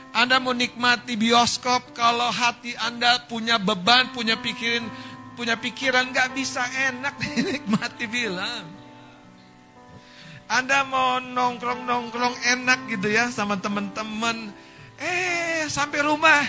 Anda 0.09 0.41
mau 0.41 0.57
nikmati 0.57 1.13
bioskop 1.13 1.93
kalau 1.93 2.33
hati 2.33 2.73
Anda 2.81 3.21
punya 3.29 3.61
beban, 3.61 4.09
punya 4.09 4.41
pikiran, 4.41 4.89
punya 5.37 5.53
pikiran 5.53 6.09
nggak 6.09 6.33
bisa 6.33 6.65
enak 6.89 7.13
dinikmati 7.21 8.05
film. 8.09 8.65
Anda 10.49 10.81
mau 10.81 11.21
nongkrong-nongkrong 11.21 12.41
enak 12.57 12.89
gitu 12.89 13.05
ya 13.05 13.29
sama 13.29 13.61
teman-teman. 13.61 14.49
Eh, 14.97 15.69
sampai 15.69 16.01
rumah 16.01 16.41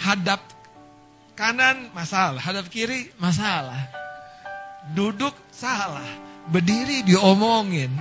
hadap 0.00 0.40
kanan 1.36 1.92
masalah, 1.92 2.40
hadap 2.40 2.72
kiri 2.72 3.12
masalah. 3.20 3.84
Duduk 4.96 5.36
salah, 5.52 6.08
berdiri 6.48 7.04
diomongin. 7.04 7.92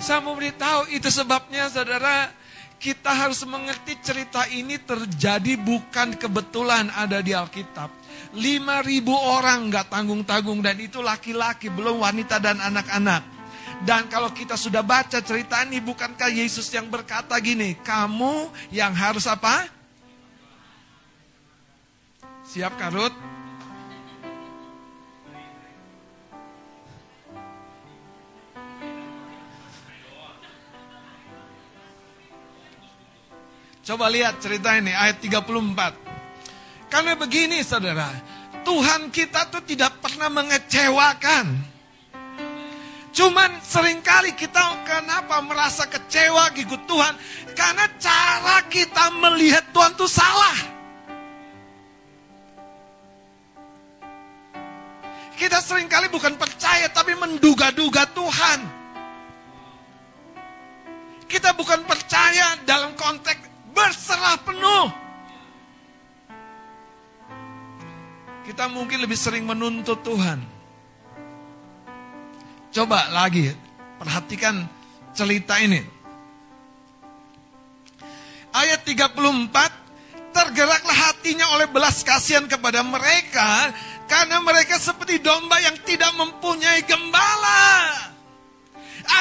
Saya 0.00 0.24
mau 0.24 0.32
beritahu 0.32 0.88
itu 0.88 1.12
sebabnya 1.12 1.68
saudara 1.68 2.32
kita 2.76 3.08
harus 3.08 3.40
mengerti 3.48 3.96
cerita 4.04 4.44
ini 4.52 4.76
terjadi 4.76 5.56
bukan 5.56 6.16
kebetulan 6.16 6.92
ada 6.92 7.24
di 7.24 7.32
Alkitab. 7.32 7.88
5000 8.36 9.04
orang 9.12 9.72
nggak 9.72 9.88
tanggung-tanggung 9.88 10.60
dan 10.60 10.76
itu 10.76 11.00
laki-laki 11.00 11.72
belum 11.72 12.04
wanita 12.04 12.36
dan 12.36 12.60
anak-anak. 12.60 13.36
Dan 13.84 14.08
kalau 14.08 14.32
kita 14.32 14.56
sudah 14.56 14.80
baca 14.80 15.20
cerita 15.20 15.60
ini, 15.68 15.84
bukankah 15.84 16.32
Yesus 16.32 16.64
yang 16.72 16.88
berkata 16.88 17.36
gini, 17.36 17.76
kamu 17.84 18.48
yang 18.72 18.96
harus 18.96 19.28
apa? 19.28 19.68
Siap 22.48 22.72
karut? 22.80 23.12
Coba 33.86 34.10
lihat 34.10 34.42
cerita 34.42 34.74
ini 34.74 34.90
ayat 34.90 35.22
34. 35.22 36.90
Karena 36.90 37.14
begini 37.14 37.62
saudara, 37.62 38.10
Tuhan 38.66 39.14
kita 39.14 39.46
tuh 39.46 39.62
tidak 39.62 40.02
pernah 40.02 40.26
mengecewakan. 40.26 41.54
Cuman 43.14 43.62
sering 43.62 44.02
kali 44.02 44.34
kita 44.34 44.82
kenapa 44.82 45.38
merasa 45.46 45.86
kecewa 45.86 46.50
ikut 46.58 46.82
Tuhan? 46.90 47.14
Karena 47.54 47.86
cara 48.02 48.66
kita 48.66 49.14
melihat 49.22 49.62
Tuhan 49.70 49.94
itu 49.94 50.06
salah. 50.10 50.58
Kita 55.38 55.62
sering 55.62 55.86
kali 55.86 56.10
bukan 56.10 56.34
percaya 56.34 56.90
tapi 56.90 57.14
menduga-duga 57.14 58.02
Tuhan. 58.10 58.60
Kita 61.30 61.54
bukan 61.54 61.86
percaya 61.86 62.58
dalam 62.66 62.98
konteks 62.98 63.45
berserah 63.76 64.40
penuh. 64.40 64.88
Kita 68.48 68.72
mungkin 68.72 69.04
lebih 69.04 69.18
sering 69.20 69.44
menuntut 69.44 70.00
Tuhan. 70.00 70.40
Coba 72.72 73.12
lagi, 73.12 73.52
perhatikan 74.00 74.64
cerita 75.12 75.60
ini. 75.60 75.84
Ayat 78.56 78.80
34, 78.88 80.32
tergeraklah 80.32 80.98
hatinya 81.12 81.52
oleh 81.52 81.68
belas 81.68 82.00
kasihan 82.00 82.48
kepada 82.48 82.80
mereka, 82.80 83.74
karena 84.08 84.40
mereka 84.40 84.80
seperti 84.80 85.20
domba 85.20 85.60
yang 85.60 85.76
tidak 85.84 86.16
mempunyai 86.16 86.80
gembala. 86.88 87.92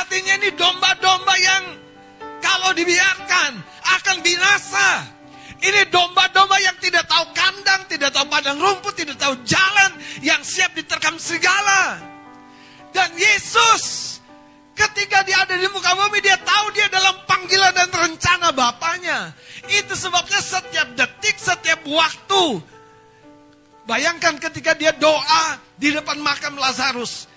Artinya 0.03 0.39
ini 0.39 0.49
domba-domba 0.55 1.33
yang 1.35 1.63
kalau 2.45 2.69
dibiarkan 2.77 3.57
akan 3.97 4.15
binasa. 4.21 5.09
Ini 5.65 5.89
domba-domba 5.89 6.61
yang 6.61 6.77
tidak 6.77 7.09
tahu 7.09 7.25
kandang, 7.33 7.89
tidak 7.89 8.13
tahu 8.13 8.29
padang 8.29 8.61
rumput, 8.61 8.93
tidak 8.93 9.17
tahu 9.17 9.33
jalan, 9.49 9.97
yang 10.21 10.37
siap 10.45 10.77
diterkam 10.77 11.17
serigala. 11.17 11.97
Dan 12.93 13.09
Yesus 13.17 14.15
ketika 14.77 15.25
dia 15.25 15.41
ada 15.41 15.57
di 15.57 15.65
muka 15.73 15.89
bumi 15.97 16.21
dia 16.21 16.37
tahu 16.37 16.69
dia 16.69 16.85
dalam 16.91 17.17
panggilan 17.25 17.73
dan 17.73 17.89
rencana 17.89 18.53
Bapaknya. 18.53 19.33
Itu 19.65 19.97
sebabnya 19.97 20.37
setiap 20.37 20.93
detik, 20.93 21.41
setiap 21.41 21.81
waktu 21.89 22.61
Bayangkan 23.85 24.41
ketika 24.41 24.73
dia 24.73 24.89
doa 24.97 25.61
di 25.77 25.93
depan 25.93 26.17
makam 26.17 26.57
Lazarus. 26.57 27.29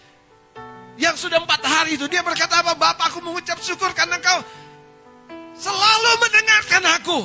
Yang 0.97 1.29
sudah 1.29 1.45
empat 1.45 1.61
hari 1.63 2.01
itu 2.01 2.09
dia 2.09 2.25
berkata 2.25 2.65
apa? 2.65 2.73
Bapak 2.75 3.15
aku 3.15 3.21
mengucap 3.23 3.61
syukur 3.61 3.93
karena 3.93 4.17
kau 4.19 4.41
selalu 5.59 6.11
mendengarkan 6.23 6.85
aku. 6.97 7.21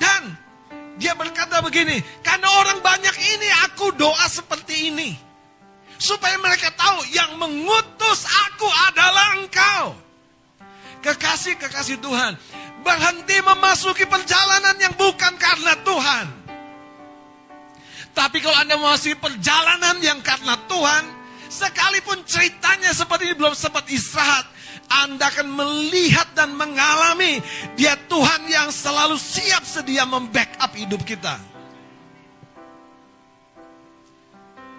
Dan 0.00 0.22
dia 0.96 1.12
berkata 1.18 1.60
begini, 1.60 2.00
karena 2.24 2.48
orang 2.62 2.80
banyak 2.80 3.16
ini 3.18 3.48
aku 3.68 3.92
doa 3.98 4.26
seperti 4.30 4.94
ini. 4.94 5.10
Supaya 6.00 6.40
mereka 6.40 6.72
tahu 6.72 7.04
yang 7.12 7.36
mengutus 7.36 8.24
aku 8.48 8.64
adalah 8.88 9.36
engkau. 9.36 9.92
Kekasih-kekasih 11.04 12.00
Tuhan, 12.00 12.40
berhenti 12.80 13.36
memasuki 13.44 14.08
perjalanan 14.08 14.76
yang 14.80 14.96
bukan 14.96 15.36
karena 15.36 15.76
Tuhan. 15.84 16.26
Tapi 18.16 18.40
kalau 18.40 18.56
Anda 18.56 18.80
memasuki 18.80 19.16
perjalanan 19.16 20.00
yang 20.00 20.20
karena 20.24 20.56
Tuhan, 20.64 21.04
sekalipun 21.52 22.24
ceritanya 22.24 22.92
seperti 22.96 23.32
ini 23.32 23.36
belum 23.36 23.52
sempat 23.52 23.84
istirahat, 23.88 24.48
anda 24.90 25.30
akan 25.30 25.48
melihat 25.54 26.34
dan 26.34 26.58
mengalami 26.58 27.38
dia 27.78 27.94
Tuhan 28.10 28.50
yang 28.50 28.74
selalu 28.74 29.14
siap 29.14 29.62
sedia 29.62 30.02
membackup 30.02 30.74
hidup 30.74 31.06
kita. 31.06 31.38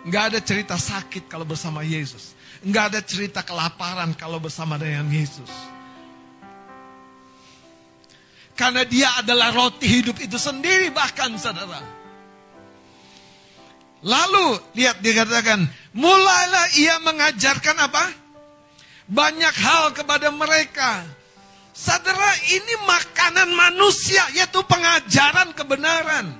Nggak 0.03 0.23
ada 0.33 0.39
cerita 0.43 0.75
sakit 0.75 1.31
kalau 1.31 1.47
bersama 1.47 1.85
Yesus. 1.85 2.35
Nggak 2.61 2.85
ada 2.91 2.99
cerita 3.01 3.39
kelaparan 3.41 4.11
kalau 4.19 4.37
bersama 4.43 4.75
dengan 4.75 5.07
Yesus. 5.07 5.49
Karena 8.57 8.83
dia 8.85 9.09
adalah 9.17 9.49
roti 9.55 9.87
hidup 9.87 10.19
itu 10.19 10.35
sendiri 10.37 10.91
bahkan 10.93 11.33
saudara. 11.39 11.81
Lalu 14.01 14.57
lihat 14.73 14.97
dikatakan, 14.99 15.61
mulailah 15.93 16.67
ia 16.77 16.97
mengajarkan 17.05 17.77
apa? 17.85 18.20
Banyak 19.11 19.55
hal 19.59 19.91
kepada 19.91 20.31
mereka. 20.31 21.03
Saudara, 21.75 22.31
ini 22.47 22.73
makanan 22.87 23.51
manusia, 23.51 24.23
yaitu 24.31 24.63
pengajaran 24.63 25.51
kebenaran. 25.51 26.31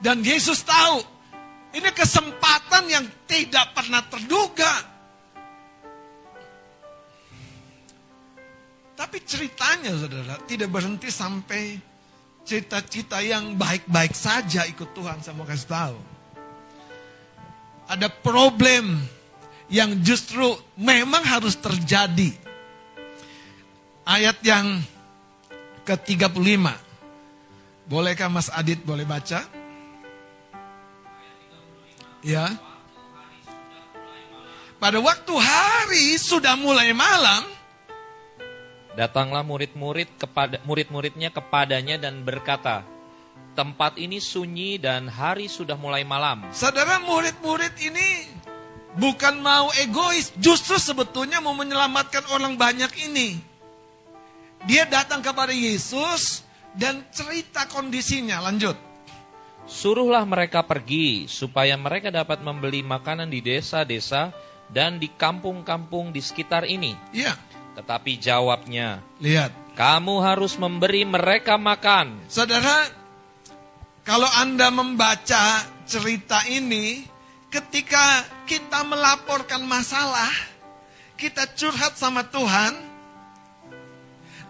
Dan 0.00 0.24
Yesus 0.24 0.64
tahu, 0.64 1.04
ini 1.76 1.88
kesempatan 1.92 2.88
yang 2.88 3.04
tidak 3.28 3.76
pernah 3.76 4.00
terduga. 4.08 4.72
Tapi 8.96 9.18
ceritanya, 9.24 9.92
saudara, 9.96 10.36
tidak 10.48 10.68
berhenti 10.72 11.08
sampai 11.12 11.76
cerita-cerita 12.42 13.20
yang 13.24 13.56
baik-baik 13.56 14.12
saja 14.12 14.64
ikut 14.68 14.92
Tuhan. 14.92 15.20
Saya 15.22 15.34
mau 15.36 15.48
kasih 15.48 15.68
tahu. 15.68 15.96
Ada 17.88 18.08
problem 18.08 19.00
yang 19.72 20.04
justru 20.04 20.52
memang 20.76 21.24
harus 21.24 21.56
terjadi. 21.56 22.36
Ayat 24.04 24.36
yang 24.44 24.84
ke-35. 25.88 26.68
Bolehkah 27.88 28.28
Mas 28.28 28.52
Adit 28.52 28.84
boleh 28.84 29.08
baca? 29.08 29.48
Ya. 32.20 32.46
Pada 34.76 34.98
waktu 35.00 35.34
hari 35.40 36.20
sudah 36.20 36.54
mulai 36.58 36.92
malam, 36.92 37.46
datanglah 38.92 39.40
murid-murid 39.40 40.20
kepada 40.20 40.60
murid-muridnya 40.68 41.32
kepadanya 41.32 41.96
dan 42.02 42.26
berkata, 42.26 42.82
"Tempat 43.54 43.96
ini 43.98 44.18
sunyi 44.18 44.82
dan 44.82 45.06
hari 45.06 45.46
sudah 45.46 45.78
mulai 45.78 46.02
malam." 46.02 46.42
Saudara 46.50 46.98
murid-murid 46.98 47.74
ini 47.78 48.41
Bukan 48.92 49.40
mau 49.40 49.72
egois, 49.80 50.32
justru 50.36 50.76
sebetulnya 50.76 51.40
mau 51.40 51.56
menyelamatkan 51.56 52.28
orang 52.28 52.60
banyak 52.60 52.92
ini. 53.08 53.40
Dia 54.68 54.84
datang 54.84 55.24
kepada 55.24 55.50
Yesus 55.50 56.44
dan 56.76 57.00
cerita 57.08 57.64
kondisinya. 57.66 58.44
Lanjut. 58.44 58.76
Suruhlah 59.64 60.26
mereka 60.28 60.60
pergi 60.66 61.24
supaya 61.30 61.78
mereka 61.78 62.12
dapat 62.12 62.44
membeli 62.44 62.84
makanan 62.84 63.32
di 63.32 63.40
desa-desa 63.40 64.34
dan 64.68 65.00
di 65.00 65.08
kampung-kampung 65.08 66.12
di 66.12 66.20
sekitar 66.20 66.68
ini. 66.68 66.92
Iya. 67.14 67.32
Tetapi 67.72 68.20
jawabnya, 68.20 69.00
lihat, 69.24 69.72
kamu 69.72 70.20
harus 70.20 70.60
memberi 70.60 71.08
mereka 71.08 71.56
makan. 71.56 72.28
Saudara, 72.28 72.84
kalau 74.04 74.28
Anda 74.36 74.68
membaca 74.68 75.64
cerita 75.88 76.44
ini, 76.52 77.08
ketika 77.48 78.28
kita 78.46 78.82
melaporkan 78.86 79.62
masalah, 79.64 80.30
kita 81.14 81.46
curhat 81.54 81.94
sama 81.94 82.26
Tuhan, 82.26 82.74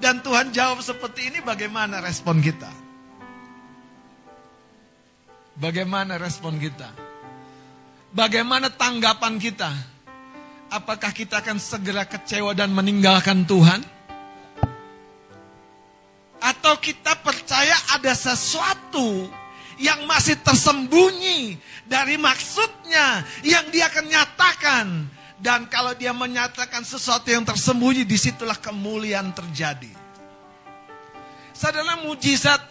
dan 0.02 0.18
Tuhan 0.18 0.50
jawab 0.50 0.82
seperti 0.82 1.30
ini, 1.30 1.38
bagaimana 1.46 2.02
respon 2.02 2.42
kita? 2.42 2.70
Bagaimana 5.54 6.18
respon 6.18 6.58
kita? 6.58 6.90
Bagaimana 8.10 8.72
tanggapan 8.72 9.38
kita? 9.38 9.70
Apakah 10.72 11.12
kita 11.12 11.38
akan 11.44 11.60
segera 11.60 12.08
kecewa 12.08 12.50
dan 12.56 12.74
meninggalkan 12.74 13.46
Tuhan? 13.46 13.84
Atau 16.42 16.74
kita 16.82 17.14
percaya 17.22 17.76
ada 17.94 18.10
sesuatu 18.16 19.30
yang 19.80 20.04
masih 20.04 20.36
tersembunyi 20.40 21.56
dari 21.88 22.16
maksudnya 22.16 23.24
yang 23.44 23.68
dia 23.72 23.88
akan 23.88 24.06
nyatakan. 24.08 24.86
Dan 25.42 25.66
kalau 25.66 25.90
dia 25.98 26.14
menyatakan 26.14 26.86
sesuatu 26.86 27.26
yang 27.26 27.42
tersembunyi, 27.42 28.06
di 28.06 28.14
situlah 28.14 28.54
kemuliaan 28.62 29.34
terjadi. 29.34 29.90
Saudara 31.50 31.98
mujizat 31.98 32.62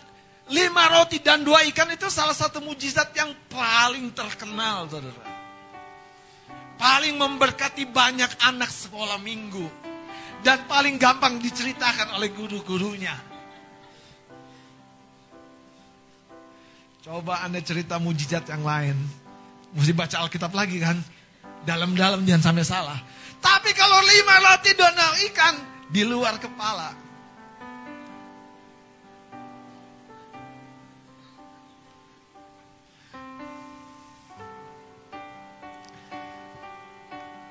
lima 0.47 0.87
roti 0.87 1.19
dan 1.19 1.43
dua 1.43 1.67
ikan 1.67 1.91
itu 1.91 2.07
salah 2.07 2.31
satu 2.31 2.63
mujizat 2.63 3.11
yang 3.11 3.35
paling 3.51 4.15
terkenal, 4.15 4.87
saudara. 4.87 5.27
Paling 6.79 7.19
memberkati 7.19 7.91
banyak 7.91 8.39
anak 8.39 8.71
sekolah 8.71 9.19
minggu. 9.19 9.67
Dan 10.41 10.65
paling 10.65 10.97
gampang 10.97 11.37
diceritakan 11.37 12.17
oleh 12.17 12.33
guru-gurunya. 12.33 13.30
Coba 17.01 17.41
Anda 17.41 17.57
cerita 17.65 17.97
mujizat 17.97 18.45
yang 18.45 18.61
lain. 18.61 18.93
Mesti 19.73 19.89
baca 19.89 20.21
Alkitab 20.21 20.53
lagi 20.53 20.77
kan. 20.77 21.01
Dalam-dalam 21.65 22.21
jangan 22.29 22.53
sampai 22.53 22.65
salah. 22.65 22.99
Tapi 23.41 23.73
kalau 23.73 23.97
lima 24.05 24.37
roti 24.37 24.71
donau 24.77 25.13
ikan 25.33 25.55
di 25.89 26.05
luar 26.05 26.37
kepala. 26.37 26.93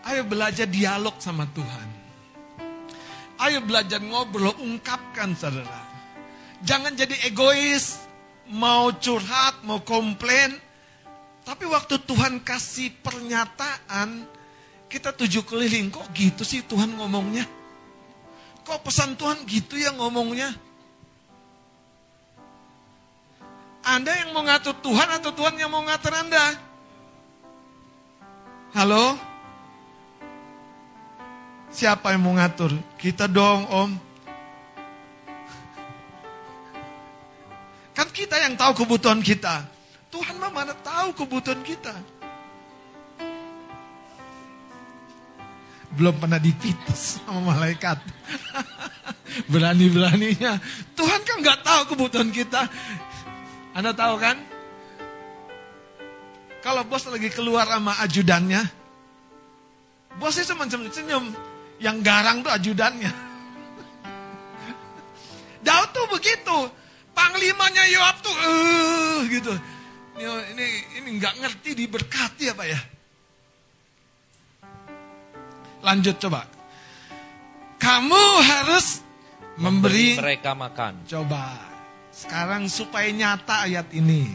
Ayo 0.07 0.23
belajar 0.27 0.71
dialog 0.71 1.19
sama 1.19 1.51
Tuhan. 1.51 1.89
Ayo 3.43 3.67
belajar 3.67 3.99
ngobrol, 3.99 4.55
ungkapkan 4.63 5.35
saudara. 5.35 5.87
Jangan 6.63 6.95
jadi 6.95 7.31
egois, 7.31 8.10
mau 8.51 8.91
curhat, 8.99 9.63
mau 9.63 9.81
komplain. 9.81 10.59
Tapi 11.47 11.65
waktu 11.67 11.97
Tuhan 12.03 12.43
kasih 12.43 12.93
pernyataan, 13.01 14.27
kita 14.91 15.15
tujuh 15.15 15.47
keliling. 15.47 15.89
Kok 15.89 16.11
gitu 16.13 16.43
sih 16.43 16.63
Tuhan 16.67 16.91
ngomongnya? 16.99 17.47
Kok 18.67 18.83
pesan 18.85 19.17
Tuhan 19.17 19.47
gitu 19.47 19.79
ya 19.79 19.95
ngomongnya? 19.95 20.53
Anda 23.81 24.13
yang 24.13 24.37
mau 24.37 24.45
ngatur 24.45 24.77
Tuhan 24.85 25.09
atau 25.19 25.33
Tuhan 25.33 25.57
yang 25.57 25.73
mau 25.73 25.81
ngatur 25.81 26.13
Anda? 26.13 26.47
Halo? 28.77 29.17
Siapa 31.73 32.13
yang 32.13 32.23
mau 32.23 32.37
ngatur? 32.37 32.77
Kita 33.01 33.25
dong 33.25 33.67
om. 33.73 34.10
Kita 38.21 38.37
yang 38.37 38.53
tahu 38.53 38.85
kebutuhan 38.85 39.25
kita. 39.25 39.65
Tuhan 40.13 40.37
mah 40.37 40.53
mana 40.53 40.77
tahu 40.77 41.25
kebutuhan 41.25 41.65
kita. 41.65 41.97
Belum 45.97 46.13
pernah 46.21 46.37
dipites 46.37 47.25
sama 47.25 47.57
malaikat. 47.57 47.97
Berani-beraninya. 49.53 50.61
Tuhan 50.93 51.21
kan 51.25 51.37
nggak 51.41 51.61
tahu 51.65 51.97
kebutuhan 51.97 52.29
kita. 52.29 52.69
Anda 53.73 53.97
tahu 53.97 54.21
kan? 54.21 54.37
Kalau 56.61 56.85
bos 56.85 57.09
lagi 57.09 57.33
keluar 57.33 57.65
sama 57.65 57.97
ajudannya, 58.05 58.61
bosnya 60.21 60.45
cuma 60.45 60.69
senyum. 60.69 61.33
Yang 61.81 61.97
garang 62.05 62.45
tuh 62.45 62.53
ajudannya. 62.53 63.09
Daud 65.65 65.89
tuh 65.97 66.05
begitu 66.13 66.80
Panglimanya 67.13 67.85
Yoab 67.91 68.17
tuh, 68.23 68.33
uh, 68.33 69.19
gitu. 69.29 69.53
Ini 70.21 70.29
ini 70.55 70.67
ini 71.01 71.09
nggak 71.17 71.35
ngerti 71.41 71.71
diberkati 71.75 72.45
apa 72.53 72.65
ya? 72.69 72.81
Lanjut 75.81 76.21
coba. 76.21 76.45
Kamu 77.81 78.25
harus 78.45 79.01
memberi, 79.57 80.21
mereka 80.21 80.53
makan. 80.53 81.09
Coba. 81.09 81.57
Sekarang 82.13 82.69
supaya 82.69 83.09
nyata 83.09 83.65
ayat 83.65 83.89
ini. 83.97 84.29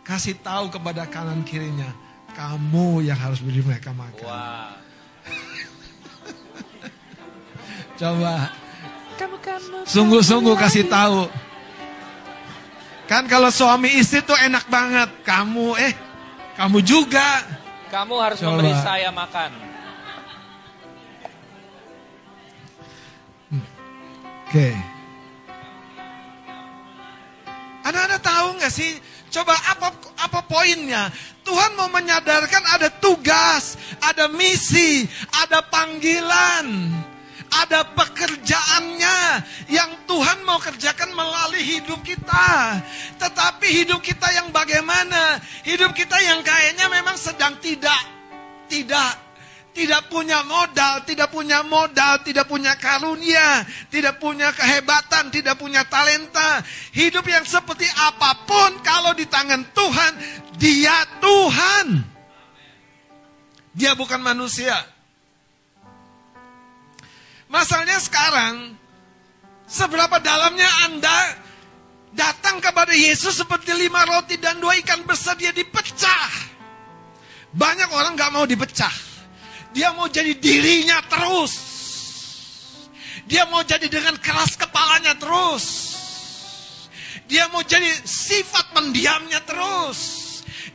Kasih 0.00 0.40
tahu 0.40 0.72
kepada 0.72 1.04
kanan 1.04 1.44
kirinya. 1.44 1.92
Kamu 2.32 3.04
yang 3.04 3.20
harus 3.20 3.44
beri 3.44 3.60
mereka 3.60 3.92
makan. 3.92 4.24
Wah. 4.24 4.72
Coba. 8.00 8.48
Sungguh-sungguh 9.84 10.54
kasih 10.56 10.88
tahu. 10.88 11.28
Kan 13.10 13.26
kalau 13.26 13.50
suami 13.50 13.98
istri 13.98 14.22
tuh 14.22 14.38
enak 14.38 14.70
banget. 14.70 15.10
Kamu 15.26 15.74
eh, 15.76 15.94
kamu 16.54 16.78
juga. 16.80 17.42
Kamu 17.90 18.14
harus 18.22 18.38
Coba. 18.38 18.62
memberi 18.62 18.72
saya 18.78 19.10
makan. 19.10 19.50
Oke. 24.46 24.68
Anda-anda 27.86 28.18
tahu 28.22 28.58
nggak 28.62 28.72
sih? 28.74 28.98
Coba 29.30 29.54
apa 29.54 29.94
apa 30.18 30.40
poinnya? 30.46 31.10
Tuhan 31.46 31.74
mau 31.74 31.90
menyadarkan 31.90 32.62
ada 32.78 32.90
tugas, 33.02 33.74
ada 33.98 34.30
misi, 34.30 35.06
ada 35.34 35.62
panggilan, 35.66 36.94
ada 37.50 37.82
pekerjaannya 37.94 39.18
yang 39.68 39.90
Tuhan 40.06 40.46
mau 40.46 40.62
kerjakan 40.62 41.10
melalui 41.12 41.62
hidup 41.62 41.98
kita. 42.06 42.78
Tetapi 43.18 43.66
hidup 43.82 43.98
kita 44.00 44.30
yang 44.30 44.54
bagaimana? 44.54 45.42
Hidup 45.66 45.90
kita 45.92 46.16
yang 46.22 46.40
kayaknya 46.46 46.86
memang 46.86 47.18
sedang 47.18 47.58
tidak 47.58 47.98
tidak 48.70 49.30
tidak 49.70 50.10
punya 50.10 50.42
modal, 50.42 51.02
tidak 51.06 51.30
punya 51.30 51.62
modal, 51.62 52.18
tidak 52.26 52.46
punya 52.50 52.74
karunia, 52.74 53.62
tidak 53.86 54.18
punya 54.18 54.50
kehebatan, 54.50 55.30
tidak 55.30 55.54
punya 55.58 55.86
talenta. 55.86 56.62
Hidup 56.90 57.22
yang 57.26 57.46
seperti 57.46 57.86
apa 57.86 58.46
pun 58.50 58.82
kalau 58.82 59.14
di 59.14 59.30
tangan 59.30 59.62
Tuhan, 59.70 60.12
dia 60.58 61.06
Tuhan. 61.22 61.86
Dia 63.70 63.94
bukan 63.94 64.18
manusia. 64.18 64.74
Masalahnya 67.50 67.98
sekarang, 67.98 68.78
seberapa 69.66 70.22
dalamnya 70.22 70.70
Anda 70.86 71.18
datang 72.14 72.62
kepada 72.62 72.94
Yesus 72.94 73.42
seperti 73.42 73.74
lima 73.74 74.06
roti 74.06 74.38
dan 74.38 74.62
dua 74.62 74.78
ikan 74.78 75.02
bersedia 75.02 75.50
dipecah. 75.50 76.30
Banyak 77.50 77.90
orang 77.90 78.14
gak 78.14 78.30
mau 78.30 78.46
dipecah. 78.46 78.94
Dia 79.74 79.90
mau 79.98 80.06
jadi 80.06 80.30
dirinya 80.38 81.02
terus. 81.10 81.52
Dia 83.26 83.46
mau 83.50 83.66
jadi 83.66 83.86
dengan 83.90 84.14
keras 84.22 84.54
kepalanya 84.54 85.18
terus. 85.18 85.66
Dia 87.26 87.50
mau 87.50 87.66
jadi 87.66 87.86
sifat 88.06 88.74
pendiamnya 88.74 89.42
terus. 89.42 89.98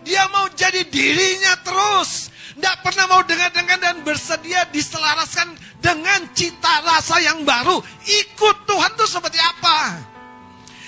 Dia 0.03 0.27
mau 0.27 0.51
jadi 0.51 0.83
dirinya 0.87 1.55
terus. 1.63 2.24
Tidak 2.55 2.75
pernah 2.79 3.05
mau 3.11 3.21
dengar-dengar 3.27 3.77
dan 3.83 3.99
bersedia 4.07 4.63
diselaraskan 4.71 5.59
dengan 5.83 6.23
cita 6.31 6.79
rasa 6.87 7.19
yang 7.19 7.43
baru. 7.43 7.83
Ikut 8.07 8.63
Tuhan 8.63 8.91
itu 8.95 9.05
seperti 9.11 9.39
apa? 9.43 9.99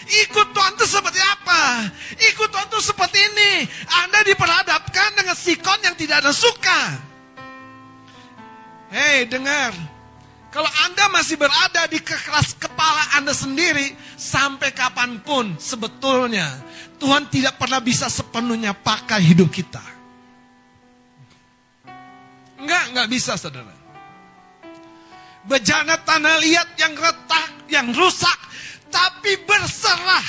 Ikut 0.08 0.56
Tuhan 0.56 0.72
itu 0.80 0.88
seperti 0.88 1.20
apa? 1.20 1.92
Ikut 2.32 2.48
Tuhan 2.48 2.68
itu 2.72 2.80
seperti 2.80 3.20
ini. 3.20 3.68
Anda 4.08 4.24
diperhadapkan 4.24 5.20
dengan 5.20 5.36
sikon 5.36 5.84
yang 5.84 5.96
tidak 6.00 6.24
ada 6.24 6.32
suka. 6.32 6.82
Hei, 8.88 9.28
dengar. 9.28 9.76
Kalau 10.48 10.72
Anda 10.88 11.12
masih 11.12 11.36
berada 11.36 11.84
di 11.92 12.00
kekeras 12.00 12.56
kepala 12.56 13.20
Anda 13.20 13.36
sendiri, 13.36 13.92
sampai 14.16 14.72
kapan 14.72 15.20
pun 15.20 15.60
sebetulnya 15.60 16.48
Tuhan 16.96 17.28
tidak 17.28 17.60
pernah 17.60 17.84
bisa 17.84 18.08
sepenuhnya 18.08 18.72
pakai 18.72 19.20
hidup 19.20 19.52
kita. 19.52 19.97
Enggak 22.88 23.08
bisa 23.12 23.36
saudara. 23.36 23.74
Bejana 25.48 25.96
tanah 26.04 26.40
liat 26.44 26.76
yang 26.76 26.94
retak, 26.96 27.50
yang 27.72 27.88
rusak, 27.96 28.40
tapi 28.92 29.40
berserah. 29.48 30.28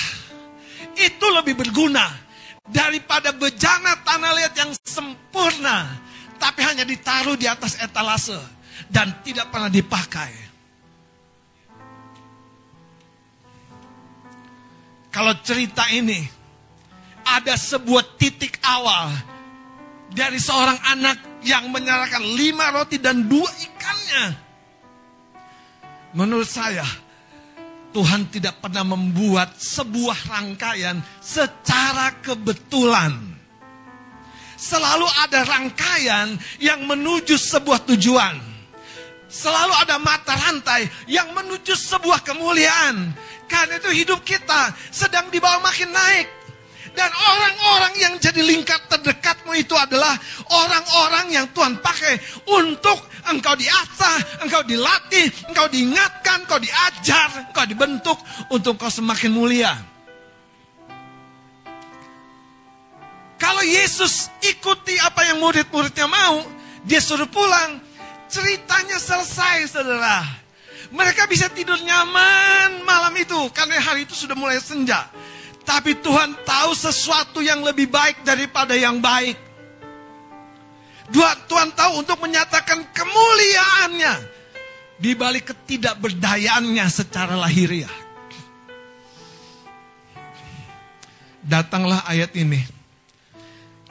Itu 0.98 1.30
lebih 1.30 1.58
berguna 1.58 2.06
daripada 2.66 3.30
bejana 3.34 3.98
tanah 4.02 4.32
liat 4.34 4.54
yang 4.54 4.70
sempurna, 4.82 5.86
tapi 6.38 6.60
hanya 6.66 6.82
ditaruh 6.82 7.38
di 7.38 7.46
atas 7.46 7.78
etalase 7.78 8.38
dan 8.90 9.10
tidak 9.22 9.50
pernah 9.50 9.70
dipakai. 9.70 10.32
Kalau 15.08 15.34
cerita 15.42 15.88
ini 15.90 16.20
ada 17.26 17.58
sebuah 17.58 18.16
titik 18.20 18.60
awal 18.62 19.10
dari 20.12 20.38
seorang 20.38 20.78
anak 20.94 21.27
yang 21.42 21.70
menyerahkan 21.70 22.22
lima 22.22 22.74
roti 22.74 22.98
dan 22.98 23.26
dua 23.26 23.46
ikannya. 23.46 24.24
Menurut 26.16 26.48
saya, 26.48 26.86
Tuhan 27.92 28.28
tidak 28.28 28.60
pernah 28.60 28.84
membuat 28.84 29.56
sebuah 29.56 30.18
rangkaian 30.28 31.00
secara 31.20 32.16
kebetulan. 32.20 33.16
Selalu 34.58 35.06
ada 35.22 35.46
rangkaian 35.46 36.34
yang 36.58 36.82
menuju 36.82 37.38
sebuah 37.38 37.86
tujuan. 37.94 38.38
Selalu 39.28 39.74
ada 39.76 40.00
mata 40.00 40.34
rantai 40.34 40.88
yang 41.06 41.30
menuju 41.36 41.76
sebuah 41.76 42.24
kemuliaan. 42.24 43.12
Karena 43.46 43.76
itu 43.76 43.92
hidup 43.92 44.24
kita 44.24 44.72
sedang 44.88 45.28
dibawa 45.28 45.62
makin 45.62 45.92
naik. 45.92 46.37
Dan 46.94 47.10
orang-orang 47.10 47.94
yang 47.98 48.14
jadi 48.20 48.40
lingkar 48.44 48.80
terdekatmu 48.88 49.52
itu 49.56 49.74
adalah 49.74 50.14
orang-orang 50.48 51.32
yang 51.32 51.46
Tuhan 51.52 51.80
pakai 51.80 52.20
untuk 52.48 52.98
engkau 53.28 53.54
diasah, 53.56 54.44
engkau 54.44 54.62
dilatih, 54.64 55.28
engkau 55.52 55.66
diingatkan, 55.68 56.44
engkau 56.44 56.60
diajar, 56.60 57.50
engkau 57.50 57.64
dibentuk 57.68 58.18
untuk 58.52 58.78
engkau 58.78 58.92
semakin 58.92 59.30
mulia. 59.32 59.72
Kalau 63.38 63.62
Yesus 63.62 64.34
ikuti 64.42 64.98
apa 64.98 65.22
yang 65.30 65.38
murid-muridnya 65.38 66.10
mau, 66.10 66.42
dia 66.82 66.98
suruh 66.98 67.30
pulang, 67.30 67.78
ceritanya 68.26 68.98
selesai 68.98 69.70
saudara. 69.70 70.26
Mereka 70.90 71.28
bisa 71.30 71.46
tidur 71.52 71.78
nyaman 71.78 72.82
malam 72.82 73.12
itu 73.14 73.36
karena 73.54 73.78
hari 73.78 74.08
itu 74.08 74.16
sudah 74.16 74.34
mulai 74.34 74.58
senja. 74.58 75.06
Tapi 75.68 76.00
Tuhan 76.00 76.32
tahu 76.48 76.72
sesuatu 76.72 77.44
yang 77.44 77.60
lebih 77.60 77.92
baik 77.92 78.24
daripada 78.24 78.72
yang 78.72 79.04
baik. 79.04 79.36
Dua, 81.12 81.36
Tuhan 81.44 81.76
tahu 81.76 82.00
untuk 82.00 82.24
menyatakan 82.24 82.88
kemuliaannya 82.88 84.14
di 84.96 85.12
balik 85.12 85.52
ketidakberdayaannya 85.52 86.86
secara 86.88 87.36
lahiriah. 87.36 87.92
Datanglah 91.44 92.00
ayat 92.08 92.32
ini. 92.32 92.64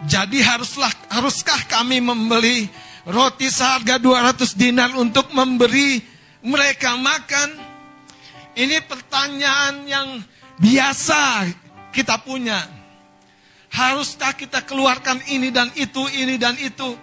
Jadi 0.10 0.42
haruslah 0.42 0.90
haruskah 1.13 1.62
kami 1.70 2.02
membeli 2.02 2.70
roti 3.06 3.54
seharga 3.54 4.02
200 4.02 4.54
dinar 4.58 4.94
untuk 4.98 5.30
memberi 5.30 6.02
mereka 6.42 6.98
makan? 6.98 7.50
Ini 8.58 8.82
pertanyaan 8.86 9.86
yang 9.86 10.10
biasa 10.58 11.46
kita 11.97 12.21
punya. 12.21 12.62
Haruskah 13.73 14.38
kita 14.38 14.62
keluarkan 14.62 15.17
ini 15.33 15.49
dan 15.49 15.73
itu, 15.73 16.05
ini 16.13 16.38
dan 16.38 16.53
itu? 16.62 16.93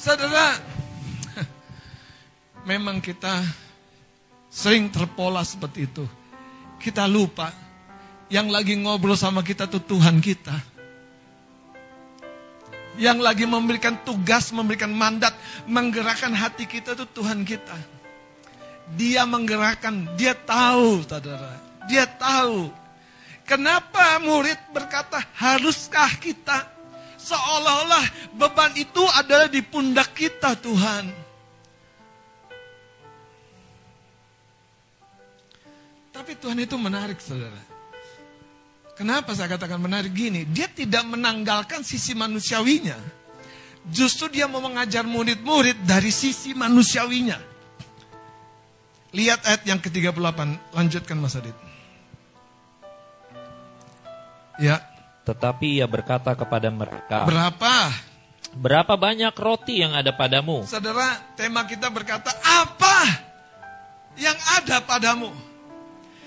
Saudara, 0.00 0.56
memang 2.70 3.04
kita 3.04 3.44
sering 4.48 4.88
terpola 4.88 5.44
seperti 5.44 5.84
itu. 5.84 6.08
Kita 6.80 7.04
lupa 7.04 7.52
yang 8.32 8.48
lagi 8.48 8.80
ngobrol 8.80 9.12
sama 9.12 9.44
kita 9.44 9.68
tuh 9.68 9.84
Tuhan 9.84 10.24
kita. 10.24 10.56
Yang 12.96 13.18
lagi 13.22 13.44
memberikan 13.44 14.00
tugas, 14.02 14.50
memberikan 14.50 14.90
mandat, 14.90 15.36
menggerakkan 15.68 16.32
hati 16.32 16.64
kita 16.64 16.96
tuh 16.96 17.06
Tuhan 17.12 17.44
kita. 17.44 17.76
Dia 18.98 19.22
menggerakkan, 19.28 20.16
dia 20.18 20.34
tahu, 20.34 21.06
saudara. 21.06 21.54
Dia 21.86 22.04
tahu 22.04 22.79
Kenapa 23.50 24.22
murid 24.22 24.70
berkata, 24.70 25.18
haruskah 25.34 26.22
kita? 26.22 26.70
Seolah-olah 27.18 28.30
beban 28.38 28.70
itu 28.78 29.02
adalah 29.18 29.50
di 29.50 29.58
pundak 29.58 30.14
kita 30.14 30.54
Tuhan. 30.54 31.10
Tapi 36.14 36.32
Tuhan 36.38 36.62
itu 36.62 36.78
menarik 36.78 37.18
saudara. 37.18 37.58
Kenapa 38.94 39.34
saya 39.34 39.50
katakan 39.50 39.82
menarik 39.82 40.14
gini? 40.14 40.46
Dia 40.46 40.70
tidak 40.70 41.10
menanggalkan 41.10 41.82
sisi 41.82 42.14
manusiawinya. 42.14 43.02
Justru 43.90 44.30
dia 44.30 44.46
mau 44.46 44.62
mengajar 44.62 45.02
murid-murid 45.02 45.82
dari 45.82 46.14
sisi 46.14 46.54
manusiawinya. 46.54 47.40
Lihat 49.10 49.42
ayat 49.42 49.62
yang 49.66 49.82
ke-38. 49.82 50.38
Lanjutkan 50.70 51.18
Mas 51.18 51.34
Adit. 51.34 51.69
Ya. 54.60 54.84
Tetapi 55.24 55.80
ia 55.80 55.86
berkata 55.88 56.36
kepada 56.36 56.68
mereka, 56.68 57.24
Berapa? 57.24 57.90
Berapa 58.50 58.98
banyak 58.98 59.30
roti 59.38 59.78
yang 59.80 59.94
ada 59.94 60.10
padamu? 60.10 60.66
Saudara, 60.66 61.22
tema 61.38 61.62
kita 61.64 61.86
berkata, 61.86 62.34
apa 62.42 62.96
yang 64.18 64.34
ada 64.58 64.82
padamu? 64.82 65.30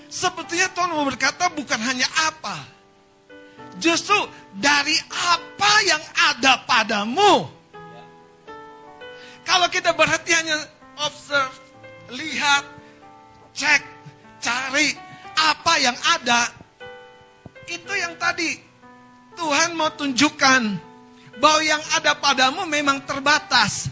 Sepertinya 0.08 0.72
Tuhan 0.72 0.90
mau 0.94 1.04
berkata 1.04 1.52
bukan 1.52 1.80
hanya 1.84 2.08
apa. 2.32 2.64
Justru 3.76 4.16
dari 4.56 4.94
apa 5.10 5.72
yang 5.84 6.00
ada 6.32 6.64
padamu. 6.64 7.50
Kalau 9.44 9.68
kita 9.68 9.92
berhenti 9.92 10.32
hanya 10.32 10.56
observe, 11.04 11.52
lihat, 12.14 12.64
cek, 13.52 13.82
cari 14.40 14.96
apa 15.36 15.72
yang 15.76 15.96
ada. 16.16 16.63
Itu 17.68 17.92
yang 17.96 18.16
tadi 18.20 18.60
Tuhan 19.34 19.74
mau 19.74 19.90
tunjukkan 19.92 20.62
bahwa 21.38 21.60
yang 21.64 21.82
ada 21.94 22.14
padamu 22.14 22.62
memang 22.68 23.02
terbatas. 23.02 23.90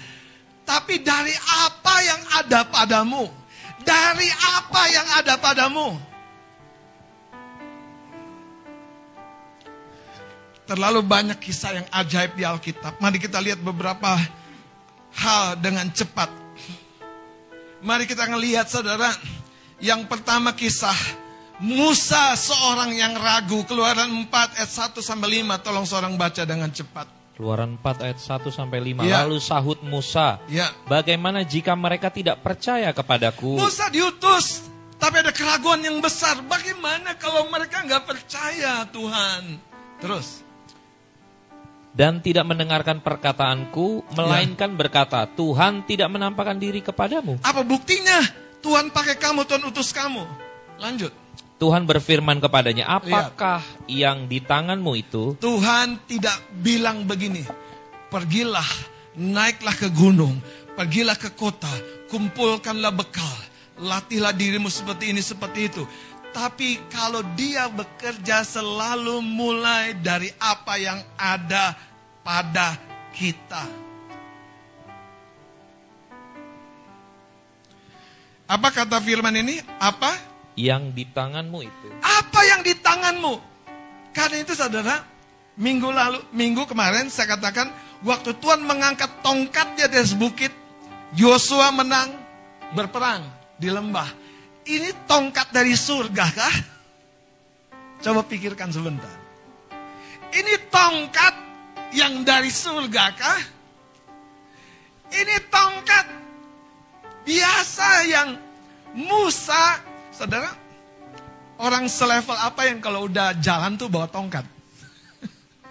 Tapi 0.62 1.02
dari 1.02 1.35
apa 1.66 1.94
yang 2.06 2.22
ada 2.38 2.61
padamu? 2.62 3.26
Dari 3.82 4.30
apa 4.30 4.82
yang 4.94 5.06
ada 5.18 5.35
padamu? 5.35 5.98
Terlalu 10.62 11.02
banyak 11.02 11.38
kisah 11.42 11.82
yang 11.82 11.87
ajaib 11.90 12.38
di 12.38 12.46
Alkitab. 12.46 13.02
Mari 13.02 13.18
kita 13.18 13.42
lihat 13.42 13.58
beberapa 13.58 14.14
hal 15.18 15.58
dengan 15.58 15.90
cepat. 15.90 16.30
Mari 17.82 18.06
kita 18.06 18.30
ngelihat 18.30 18.70
saudara. 18.70 19.11
Yang 19.82 20.06
pertama 20.06 20.54
kisah 20.54 20.94
Musa 21.62 22.35
seorang 22.35 22.90
yang 22.90 23.14
ragu. 23.14 23.62
Keluaran 23.62 24.11
4 24.27 24.59
ayat 24.59 24.66
1 24.66 24.98
sampai 24.98 25.46
5. 25.46 25.62
Tolong 25.62 25.87
seorang 25.87 26.18
baca 26.18 26.42
dengan 26.42 26.66
cepat. 26.75 27.07
Keluaran 27.38 27.79
4 27.79 28.03
ayat 28.03 28.18
1 28.18 28.51
sampai 28.51 28.83
5. 28.83 29.07
Ya. 29.07 29.22
Lalu 29.22 29.38
sahut 29.38 29.79
Musa, 29.87 30.42
Ya. 30.51 30.75
"Bagaimana 30.90 31.46
jika 31.46 31.79
mereka 31.79 32.11
tidak 32.11 32.42
percaya 32.42 32.90
kepadaku?" 32.90 33.62
Musa 33.62 33.87
diutus, 33.94 34.66
tapi 34.98 35.22
ada 35.22 35.31
keraguan 35.31 35.81
yang 35.87 36.03
besar. 36.03 36.42
Bagaimana 36.44 37.14
kalau 37.14 37.46
mereka 37.46 37.81
nggak 37.87 38.05
percaya 38.11 38.83
Tuhan? 38.90 39.62
Terus, 40.03 40.42
dan 41.94 42.18
tidak 42.18 42.42
mendengarkan 42.42 42.98
perkataanku, 42.98 44.03
melainkan 44.18 44.75
berkata, 44.75 45.31
"Tuhan 45.31 45.87
tidak 45.87 46.11
menampakkan 46.11 46.59
diri 46.59 46.83
kepadamu." 46.83 47.38
apa 47.38 47.62
buktinya? 47.62 48.18
Tuhan 48.59 48.90
pakai 48.90 49.14
kamu, 49.14 49.46
Tuhan 49.46 49.62
utus 49.70 49.94
kamu. 49.94 50.22
Lanjut. 50.83 51.21
Tuhan 51.62 51.87
berfirman 51.87 52.42
kepadanya, 52.42 52.90
"Apakah 52.90 53.62
yang 53.87 54.27
di 54.27 54.42
tanganmu 54.42 54.98
itu?" 54.98 55.38
Tuhan 55.38 55.94
tidak 56.11 56.35
bilang 56.59 57.07
begini, 57.07 57.46
pergilah, 58.11 58.66
naiklah 59.14 59.79
ke 59.79 59.87
gunung, 59.94 60.42
pergilah 60.75 61.14
ke 61.14 61.31
kota, 61.31 61.70
kumpulkanlah 62.11 62.90
bekal, 62.90 63.38
latihlah 63.79 64.35
dirimu 64.35 64.66
seperti 64.66 65.14
ini, 65.14 65.22
seperti 65.22 65.70
itu. 65.70 65.87
Tapi 66.35 66.83
kalau 66.90 67.22
dia 67.38 67.70
bekerja 67.70 68.42
selalu 68.42 69.22
mulai 69.22 69.94
dari 69.94 70.35
apa 70.42 70.75
yang 70.83 70.98
ada 71.14 71.79
pada 72.27 72.75
kita. 73.14 73.62
Apa 78.51 78.68
kata 78.75 78.98
firman 78.98 79.38
ini? 79.38 79.62
Apa? 79.79 80.32
Yang 80.53 80.83
di 80.93 81.05
tanganmu 81.09 81.59
itu. 81.65 81.88
Apa 82.05 82.41
yang 82.45 82.61
di 82.61 82.77
tanganmu? 82.77 83.35
Karena 84.12 84.37
itu 84.45 84.53
saudara, 84.53 85.01
minggu 85.57 85.88
lalu, 85.88 86.21
minggu 86.37 86.69
kemarin 86.69 87.09
saya 87.09 87.37
katakan, 87.37 87.73
waktu 88.05 88.37
Tuhan 88.37 88.61
mengangkat 88.61 89.25
tongkatnya 89.25 89.88
atas 89.88 90.12
bukit, 90.12 90.53
Yosua 91.17 91.73
menang 91.73 92.12
berperang 92.77 93.25
di 93.57 93.73
lembah. 93.73 94.09
Ini 94.62 95.09
tongkat 95.09 95.53
dari 95.53 95.73
surga 95.75 96.27
kah? 96.33 96.57
Coba 98.03 98.23
pikirkan 98.27 98.71
sebentar. 98.73 99.17
Ini 100.33 100.55
tongkat 100.73 101.35
yang 101.93 102.25
dari 102.25 102.49
surga 102.49 103.05
kah? 103.12 103.43
Ini 105.12 105.37
tongkat 105.53 106.07
biasa 107.29 107.88
yang 108.09 108.29
Musa, 108.97 109.81
saudara, 110.12 110.53
orang 111.57 111.88
selevel 111.88 112.37
apa 112.37 112.68
yang 112.68 112.79
kalau 112.85 113.09
udah 113.09 113.33
jalan 113.40 113.75
tuh 113.81 113.88
bawa 113.88 114.07
tongkat? 114.07 114.44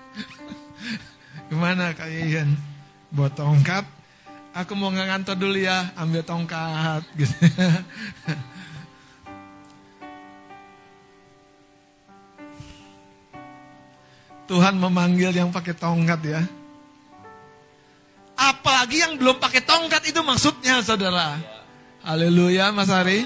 Gimana 1.53 1.93
Kak 1.93 2.09
Ian? 2.09 2.57
Bawa 3.13 3.29
tongkat? 3.29 3.85
Aku 4.51 4.75
mau 4.75 4.91
ngantor 4.91 5.39
dulu 5.39 5.55
ya, 5.55 5.93
ambil 5.95 6.25
tongkat. 6.25 7.05
Gitu. 7.19 7.37
Tuhan 14.51 14.75
memanggil 14.75 15.31
yang 15.31 15.47
pakai 15.47 15.71
tongkat 15.71 16.19
ya. 16.27 16.43
Apalagi 18.35 18.99
yang 18.99 19.15
belum 19.15 19.39
pakai 19.39 19.63
tongkat 19.63 20.11
itu 20.11 20.19
maksudnya 20.19 20.83
saudara. 20.83 21.39
Haleluya 22.03 22.75
Mas 22.75 22.91
Ari. 22.91 23.23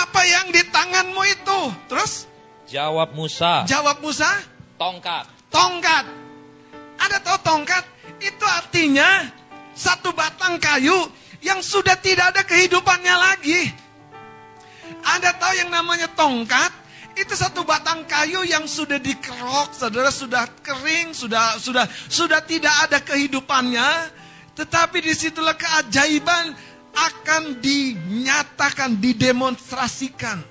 Apa 0.00 0.20
yang 0.24 0.46
di 0.54 0.62
tanganmu 0.68 1.22
itu? 1.28 1.60
Terus 1.90 2.30
Jawab 2.70 3.18
Musa, 3.18 3.66
jawab 3.66 3.98
Musa, 3.98 4.30
"Tongkat." 4.78 5.40
tongkat. 5.50 6.06
Ada 6.96 7.18
tahu 7.20 7.38
tongkat? 7.42 7.84
Itu 8.22 8.46
artinya 8.46 9.26
satu 9.74 10.14
batang 10.14 10.56
kayu 10.62 11.10
yang 11.42 11.58
sudah 11.60 11.98
tidak 11.98 12.32
ada 12.36 12.42
kehidupannya 12.46 13.14
lagi. 13.18 13.60
Anda 15.02 15.34
tahu 15.34 15.52
yang 15.58 15.70
namanya 15.74 16.06
tongkat? 16.14 16.70
Itu 17.18 17.34
satu 17.34 17.66
batang 17.66 18.06
kayu 18.06 18.46
yang 18.46 18.64
sudah 18.70 19.02
dikerok, 19.02 19.74
saudara 19.74 20.14
sudah 20.14 20.46
kering, 20.62 21.10
sudah 21.10 21.58
sudah 21.58 21.84
sudah 22.06 22.40
tidak 22.46 22.72
ada 22.86 23.02
kehidupannya. 23.02 24.20
Tetapi 24.54 25.00
di 25.00 25.12
situlah 25.16 25.56
keajaiban 25.56 26.52
akan 26.94 27.58
dinyatakan, 27.62 28.98
didemonstrasikan. 28.98 30.50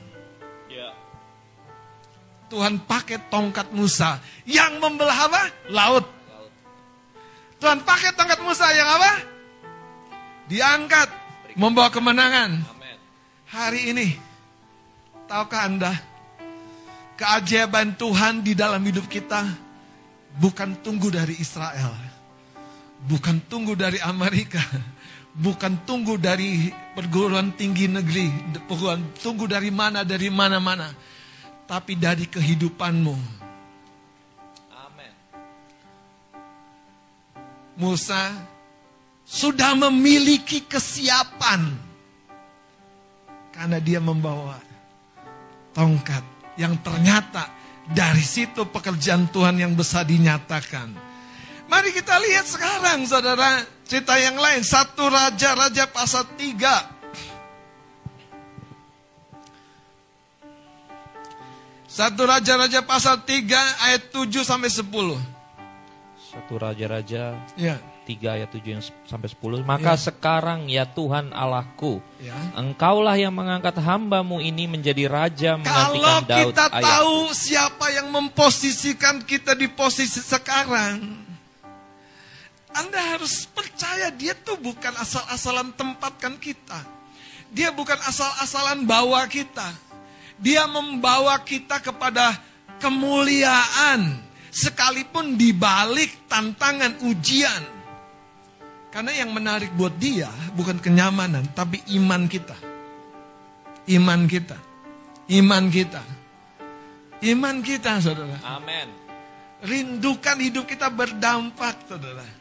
Tuhan 2.50 2.82
pakai 2.82 3.30
tongkat 3.30 3.70
Musa 3.70 4.18
yang 4.50 4.82
membelah 4.82 5.30
apa? 5.30 5.44
Laut. 5.70 6.06
Tuhan 7.62 7.86
pakai 7.86 8.10
tongkat 8.18 8.42
Musa 8.42 8.66
yang 8.74 8.90
apa? 8.90 9.12
Diangkat, 10.50 11.10
membawa 11.54 11.94
kemenangan. 11.94 12.66
Hari 13.50 13.94
ini, 13.94 14.18
tahukah 15.30 15.70
Anda, 15.70 15.94
keajaiban 17.18 17.94
Tuhan 17.94 18.42
di 18.42 18.58
dalam 18.58 18.82
hidup 18.82 19.06
kita 19.06 19.46
bukan 20.42 20.78
tunggu 20.82 21.14
dari 21.14 21.38
Israel, 21.38 21.94
bukan 23.06 23.42
tunggu 23.46 23.78
dari 23.78 24.02
Amerika, 24.02 24.62
bukan 25.36 25.86
tunggu 25.86 26.18
dari 26.18 26.72
perguruan 26.98 27.54
tinggi 27.54 27.86
negeri, 27.86 28.30
bukan 28.66 29.14
tunggu 29.20 29.46
dari 29.46 29.70
mana 29.70 30.02
dari 30.02 30.32
mana-mana, 30.34 30.90
tapi 31.70 31.94
dari 31.94 32.26
kehidupanmu. 32.26 33.18
Amin. 34.74 35.14
Musa 37.78 38.34
sudah 39.30 39.78
memiliki 39.78 40.66
kesiapan 40.66 41.70
karena 43.54 43.78
dia 43.78 44.02
membawa 44.02 44.58
tongkat 45.76 46.26
yang 46.58 46.76
ternyata 46.82 47.46
dari 47.90 48.22
situ 48.22 48.66
pekerjaan 48.70 49.30
Tuhan 49.30 49.62
yang 49.62 49.74
besar 49.78 50.06
dinyatakan. 50.06 51.10
Mari 51.70 51.94
kita 51.94 52.18
lihat 52.18 52.50
sekarang 52.50 53.06
saudara 53.06 53.62
cerita 53.90 54.14
yang 54.16 54.38
lain. 54.38 54.62
Satu 54.62 55.10
Raja-Raja 55.10 55.90
pasal 55.90 56.30
3. 56.38 56.86
Satu 61.90 62.24
Raja-Raja 62.24 62.86
pasal 62.86 63.26
3 63.26 63.58
ayat 63.82 64.14
7 64.14 64.46
sampai 64.46 64.70
10. 64.70 65.18
Satu 66.30 66.62
raja-raja 66.62 67.42
Ya. 67.58 67.82
3 68.06 68.38
ayat 68.38 68.54
7 68.54 68.78
yang 68.78 68.84
sampai 69.10 69.26
10. 69.26 69.66
Maka 69.66 69.98
Ya. 69.98 70.02
sekarang 70.02 70.70
ya 70.70 70.86
Tuhan 70.86 71.34
Allahku, 71.34 71.98
Ya. 72.22 72.38
Engkaulah 72.54 73.18
yang 73.18 73.34
mengangkat 73.34 73.74
hambamu 73.82 74.38
ini 74.38 74.70
menjadi 74.70 75.10
raja 75.10 75.58
Kalau 75.58 75.98
menggantikan 75.98 76.30
Daud 76.30 76.54
kita 76.54 76.66
ayahku. 76.70 76.86
tahu 76.86 77.16
siapa 77.34 77.86
yang 77.90 78.08
memposisikan 78.14 79.26
kita 79.26 79.58
di 79.58 79.66
posisi 79.66 80.22
sekarang, 80.22 81.26
Anda 82.74 83.18
harus 83.18 83.50
percaya 83.50 84.14
dia 84.14 84.38
tuh 84.38 84.58
bukan 84.62 84.94
asal-asalan 84.98 85.74
tempatkan 85.74 86.38
kita. 86.38 86.78
Dia 87.50 87.74
bukan 87.74 87.98
asal-asalan 88.06 88.86
bawa 88.86 89.26
kita. 89.26 89.74
Dia 90.38 90.70
membawa 90.70 91.42
kita 91.42 91.82
kepada 91.82 92.38
kemuliaan. 92.78 94.30
Sekalipun 94.50 95.38
di 95.38 95.54
balik 95.54 96.30
tantangan 96.30 97.06
ujian. 97.06 97.64
Karena 98.90 99.14
yang 99.14 99.30
menarik 99.30 99.70
buat 99.78 99.94
dia 100.02 100.30
bukan 100.58 100.82
kenyamanan, 100.82 101.46
tapi 101.54 101.82
iman 101.94 102.26
kita. 102.26 102.58
Iman 103.86 104.26
kita. 104.26 104.58
Iman 105.30 105.70
kita. 105.70 106.02
Iman 107.22 107.62
kita, 107.62 108.02
saudara. 108.02 108.42
Amin. 108.42 108.90
Rindukan 109.62 110.38
hidup 110.42 110.66
kita 110.66 110.90
berdampak, 110.90 111.86
saudara. 111.86 112.39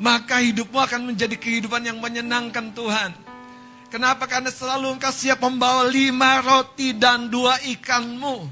Maka 0.00 0.40
hidupmu 0.40 0.78
akan 0.78 1.12
menjadi 1.12 1.36
kehidupan 1.36 1.84
yang 1.84 2.00
menyenangkan 2.00 2.72
Tuhan. 2.72 3.12
Kenapa? 3.92 4.24
Karena 4.24 4.48
selalu 4.48 4.96
engkau 4.96 5.12
siap 5.12 5.44
membawa 5.44 5.84
lima 5.84 6.40
roti 6.40 6.96
dan 6.96 7.28
dua 7.28 7.60
ikanmu. 7.60 8.48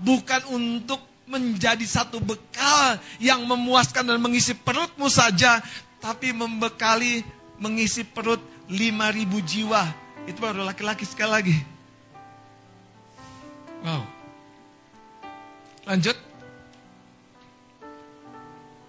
Bukan 0.00 0.48
untuk 0.48 0.98
menjadi 1.28 1.84
satu 1.84 2.18
bekal 2.18 2.96
yang 3.20 3.44
memuaskan 3.44 4.08
dan 4.08 4.18
mengisi 4.18 4.56
perutmu 4.56 5.12
saja. 5.12 5.60
Tapi 6.00 6.32
membekali, 6.32 7.22
mengisi 7.60 8.02
perut 8.02 8.40
lima 8.72 9.12
ribu 9.12 9.44
jiwa. 9.44 9.86
Itu 10.24 10.40
baru 10.40 10.64
laki-laki 10.64 11.04
sekali 11.04 11.30
lagi. 11.30 11.56
Wow. 13.84 14.02
Lanjut. 15.86 16.31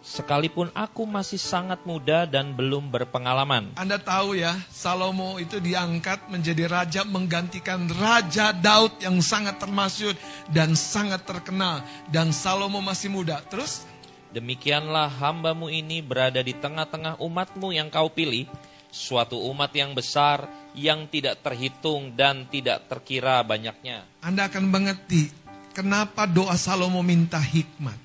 Sekalipun 0.03 0.67
aku 0.75 1.07
masih 1.07 1.39
sangat 1.39 1.87
muda 1.87 2.27
dan 2.27 2.51
belum 2.51 2.91
berpengalaman. 2.91 3.71
Anda 3.79 3.95
tahu 3.95 4.35
ya, 4.35 4.51
Salomo 4.67 5.39
itu 5.39 5.63
diangkat 5.63 6.27
menjadi 6.27 6.67
raja 6.67 7.01
menggantikan 7.07 7.87
Raja 7.87 8.51
Daud 8.51 8.99
yang 8.99 9.23
sangat 9.23 9.63
termasyur 9.63 10.11
dan 10.51 10.75
sangat 10.75 11.23
terkenal. 11.23 11.79
Dan 12.11 12.35
Salomo 12.35 12.83
masih 12.83 13.15
muda. 13.15 13.39
Terus, 13.47 13.87
Demikianlah 14.33 15.13
hambamu 15.21 15.69
ini 15.69 16.01
berada 16.01 16.41
di 16.41 16.57
tengah-tengah 16.57 17.21
umatmu 17.21 17.69
yang 17.69 17.93
kau 17.93 18.09
pilih, 18.09 18.49
suatu 18.89 19.37
umat 19.53 19.69
yang 19.77 19.93
besar 19.93 20.49
yang 20.73 21.05
tidak 21.05 21.45
terhitung 21.45 22.17
dan 22.17 22.49
tidak 22.49 22.89
terkira 22.89 23.45
banyaknya. 23.45 24.01
Anda 24.25 24.49
akan 24.49 24.73
mengerti 24.73 25.29
kenapa 25.77 26.25
doa 26.25 26.57
Salomo 26.57 27.05
minta 27.05 27.37
hikmat. 27.37 28.02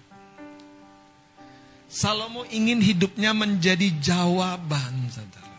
Salomo 1.98 2.46
ingin 2.54 2.78
hidupnya 2.78 3.34
menjadi 3.34 3.90
jawaban, 3.98 5.10
saudara. 5.10 5.58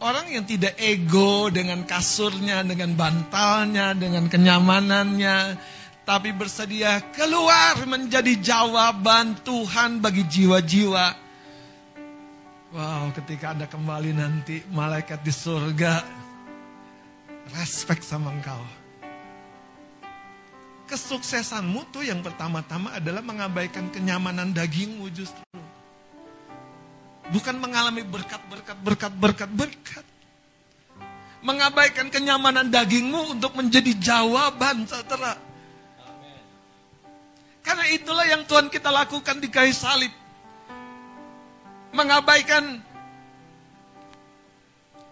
Orang 0.00 0.32
yang 0.32 0.48
tidak 0.48 0.80
ego 0.80 1.52
dengan 1.52 1.84
kasurnya, 1.84 2.64
dengan 2.64 2.96
bantalnya, 2.96 3.92
dengan 3.92 4.32
kenyamanannya, 4.32 5.60
tapi 6.08 6.32
bersedia 6.32 7.04
keluar 7.12 7.84
menjadi 7.84 8.32
jawaban 8.40 9.36
Tuhan 9.44 10.00
bagi 10.00 10.24
jiwa-jiwa. 10.24 11.06
Wow, 12.72 13.12
ketika 13.12 13.52
Anda 13.52 13.68
kembali 13.68 14.16
nanti, 14.16 14.64
malaikat 14.72 15.20
di 15.20 15.32
surga, 15.36 16.00
respect 17.52 18.08
sama 18.08 18.32
engkau 18.32 18.77
kesuksesanmu 20.88 21.92
tuh 21.92 22.00
yang 22.00 22.24
pertama-tama 22.24 22.96
adalah 22.96 23.20
mengabaikan 23.20 23.92
kenyamanan 23.92 24.56
dagingmu 24.56 25.04
justru. 25.12 25.44
Bukan 27.28 27.60
mengalami 27.60 28.00
berkat, 28.08 28.40
berkat, 28.48 28.78
berkat, 28.80 29.12
berkat, 29.12 29.50
berkat. 29.52 30.06
Mengabaikan 31.44 32.08
kenyamanan 32.08 32.72
dagingmu 32.72 33.36
untuk 33.36 33.52
menjadi 33.52 33.92
jawaban 34.00 34.88
saudara. 34.88 35.36
Karena 37.60 37.84
itulah 37.92 38.24
yang 38.24 38.48
Tuhan 38.48 38.72
kita 38.72 38.88
lakukan 38.88 39.36
di 39.44 39.52
kayu 39.52 39.76
salib. 39.76 40.10
Mengabaikan 41.92 42.80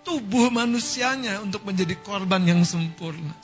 tubuh 0.01 0.49
manusianya 0.49 1.45
untuk 1.45 1.69
menjadi 1.69 2.01
korban 2.01 2.41
yang 2.49 2.65
sempurna. 2.65 3.37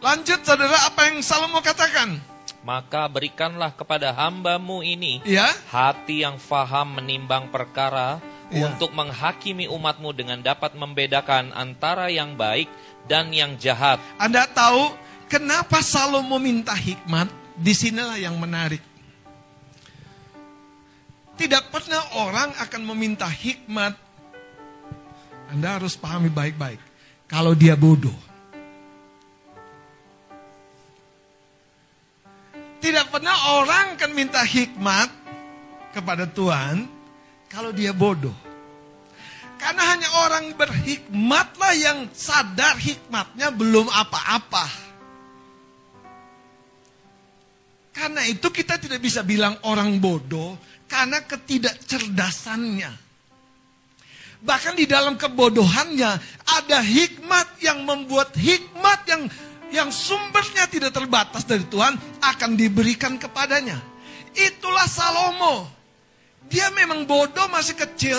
Lanjut 0.00 0.40
saudara 0.48 0.88
apa 0.88 1.12
yang 1.12 1.20
Salomo 1.20 1.60
katakan? 1.60 2.16
Maka 2.60 3.08
berikanlah 3.08 3.72
kepada 3.72 4.12
hambamu 4.12 4.84
ini 4.84 5.24
Ya, 5.24 5.48
hati 5.72 6.24
yang 6.24 6.36
faham 6.36 7.00
menimbang 7.00 7.48
perkara 7.48 8.20
Ya. 8.50 8.66
untuk 8.66 8.90
menghakimi 8.96 9.70
umatmu 9.70 10.10
dengan 10.10 10.42
dapat 10.42 10.74
membedakan 10.74 11.54
antara 11.54 12.10
yang 12.10 12.34
baik 12.34 12.66
dan 13.06 13.30
yang 13.30 13.54
jahat. 13.60 14.02
Anda 14.18 14.48
tahu 14.50 14.90
kenapa 15.30 15.78
Salomo 15.84 16.40
minta 16.42 16.74
hikmat? 16.74 17.30
Di 17.54 17.76
sinilah 17.76 18.16
yang 18.18 18.40
menarik. 18.40 18.80
Tidak 21.36 21.70
pernah 21.70 22.02
orang 22.18 22.50
akan 22.56 22.82
meminta 22.90 23.28
hikmat. 23.28 23.94
Anda 25.52 25.76
harus 25.78 25.94
pahami 25.94 26.32
baik-baik. 26.32 26.80
Kalau 27.30 27.54
dia 27.54 27.76
bodoh. 27.78 28.29
Tidak 32.80 33.12
pernah 33.12 33.60
orang 33.60 34.00
akan 34.00 34.10
minta 34.16 34.40
hikmat 34.40 35.12
kepada 35.92 36.24
Tuhan 36.24 36.88
kalau 37.52 37.76
dia 37.76 37.92
bodoh. 37.92 38.34
Karena 39.60 39.92
hanya 39.92 40.08
orang 40.24 40.56
berhikmatlah 40.56 41.76
yang 41.76 42.08
sadar 42.16 42.80
hikmatnya 42.80 43.52
belum 43.52 43.92
apa-apa. 43.92 44.64
Karena 47.92 48.24
itu 48.24 48.48
kita 48.48 48.80
tidak 48.80 49.04
bisa 49.04 49.20
bilang 49.20 49.60
orang 49.68 50.00
bodoh 50.00 50.56
karena 50.88 51.20
ketidakcerdasannya. 51.20 53.10
Bahkan 54.40 54.74
di 54.80 54.88
dalam 54.88 55.20
kebodohannya 55.20 56.12
ada 56.48 56.78
hikmat 56.80 57.60
yang 57.60 57.84
membuat 57.84 58.32
hikmat 58.32 59.04
yang 59.04 59.28
yang 59.70 59.88
sumbernya 59.94 60.66
tidak 60.66 60.94
terbatas 60.94 61.46
dari 61.46 61.62
Tuhan 61.66 61.94
akan 62.20 62.50
diberikan 62.58 63.16
kepadanya. 63.16 63.78
Itulah 64.34 64.86
Salomo. 64.86 65.66
Dia 66.50 66.70
memang 66.74 67.06
bodoh 67.06 67.46
masih 67.46 67.78
kecil, 67.78 68.18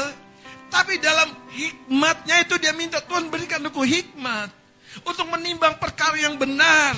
tapi 0.71 0.95
dalam 1.03 1.27
hikmatnya 1.51 2.47
itu 2.47 2.55
dia 2.55 2.71
minta 2.71 3.03
Tuhan 3.03 3.27
berikan 3.27 3.59
aku 3.59 3.83
hikmat 3.83 4.47
untuk 5.03 5.27
menimbang 5.27 5.75
perkara 5.75 6.15
yang 6.15 6.39
benar. 6.39 6.95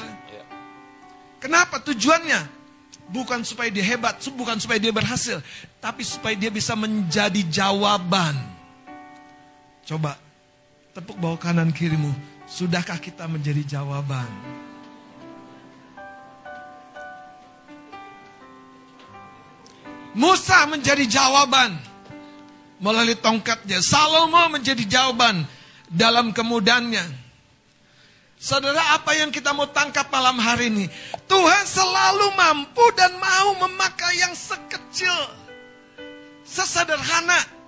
Kenapa 1.41 1.81
tujuannya? 1.81 2.61
Bukan 3.09 3.43
supaya 3.43 3.67
dia 3.67 3.83
hebat, 3.83 4.15
bukan 4.31 4.61
supaya 4.61 4.79
dia 4.79 4.93
berhasil, 4.93 5.41
tapi 5.81 6.05
supaya 6.05 6.37
dia 6.37 6.53
bisa 6.53 6.77
menjadi 6.77 7.41
jawaban. 7.49 8.37
Coba 9.83 10.15
tepuk 10.95 11.19
bawah 11.19 11.35
kanan 11.35 11.73
kirimu. 11.73 12.32
Sudahkah 12.47 12.99
kita 12.99 13.25
menjadi 13.25 13.79
jawaban? 13.79 14.29
Musa 20.13 20.69
menjadi 20.69 21.09
jawaban 21.09 21.73
melalui 22.77 23.17
tongkatnya. 23.17 23.81
Salomo 23.81 24.45
menjadi 24.53 24.85
jawaban 24.85 25.41
dalam 25.89 26.29
kemudahannya. 26.29 27.25
Saudara, 28.43 28.99
apa 28.99 29.15
yang 29.15 29.31
kita 29.31 29.55
mau 29.55 29.71
tangkap 29.71 30.11
malam 30.11 30.35
hari 30.35 30.67
ini? 30.67 30.85
Tuhan 31.31 31.63
selalu 31.63 32.27
mampu 32.35 32.83
dan 32.99 33.15
mau 33.15 33.55
memakai 33.65 34.19
yang 34.19 34.35
sekecil, 34.35 35.15
sesederhana. 36.43 37.62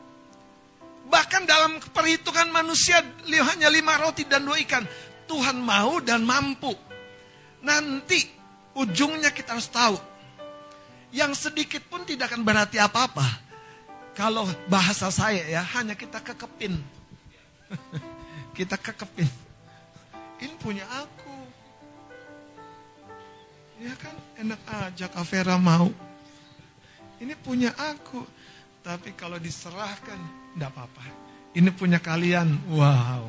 Bahkan 1.16 1.47
dalam 1.47 1.80
perhitungan 1.95 2.51
manusia 2.51 2.99
hanya 3.24 3.72
lima 3.72 3.95
roti 3.95 4.28
dan 4.28 4.43
dua 4.43 4.59
ikan. 4.68 4.84
Tuhan 5.32 5.55
mau 5.63 6.03
dan 6.03 6.28
mampu. 6.28 6.76
Nanti 7.63 8.20
ujungnya 8.76 9.32
kita 9.32 9.55
harus 9.55 9.72
tahu. 9.72 9.95
Yang 11.16 11.47
sedikit 11.47 11.88
pun 11.88 12.03
tidak 12.03 12.36
akan 12.36 12.43
berarti 12.43 12.84
apa-apa. 12.84 13.24
Kalau 14.11 14.43
bahasa 14.68 15.07
saya 15.07 15.47
ya, 15.47 15.63
hanya 15.80 15.95
kita 15.95 16.20
kekepin. 16.20 16.84
kita 18.59 18.76
kekepin. 18.76 19.32
Ini 20.43 20.55
punya 20.59 20.84
aku. 20.99 21.36
Ya 23.80 23.95
kan, 23.95 24.16
enak 24.36 24.61
aja 24.68 25.07
Kak 25.07 25.24
Vera 25.24 25.55
mau. 25.55 25.88
Ini 27.24 27.39
punya 27.39 27.72
aku. 27.72 28.20
Tapi 28.84 29.16
kalau 29.16 29.39
diserahkan, 29.39 30.44
tidak 30.56 30.72
apa-apa. 30.72 31.03
Ini 31.51 31.70
punya 31.76 31.99
kalian. 31.99 32.47
Wow. 32.72 33.28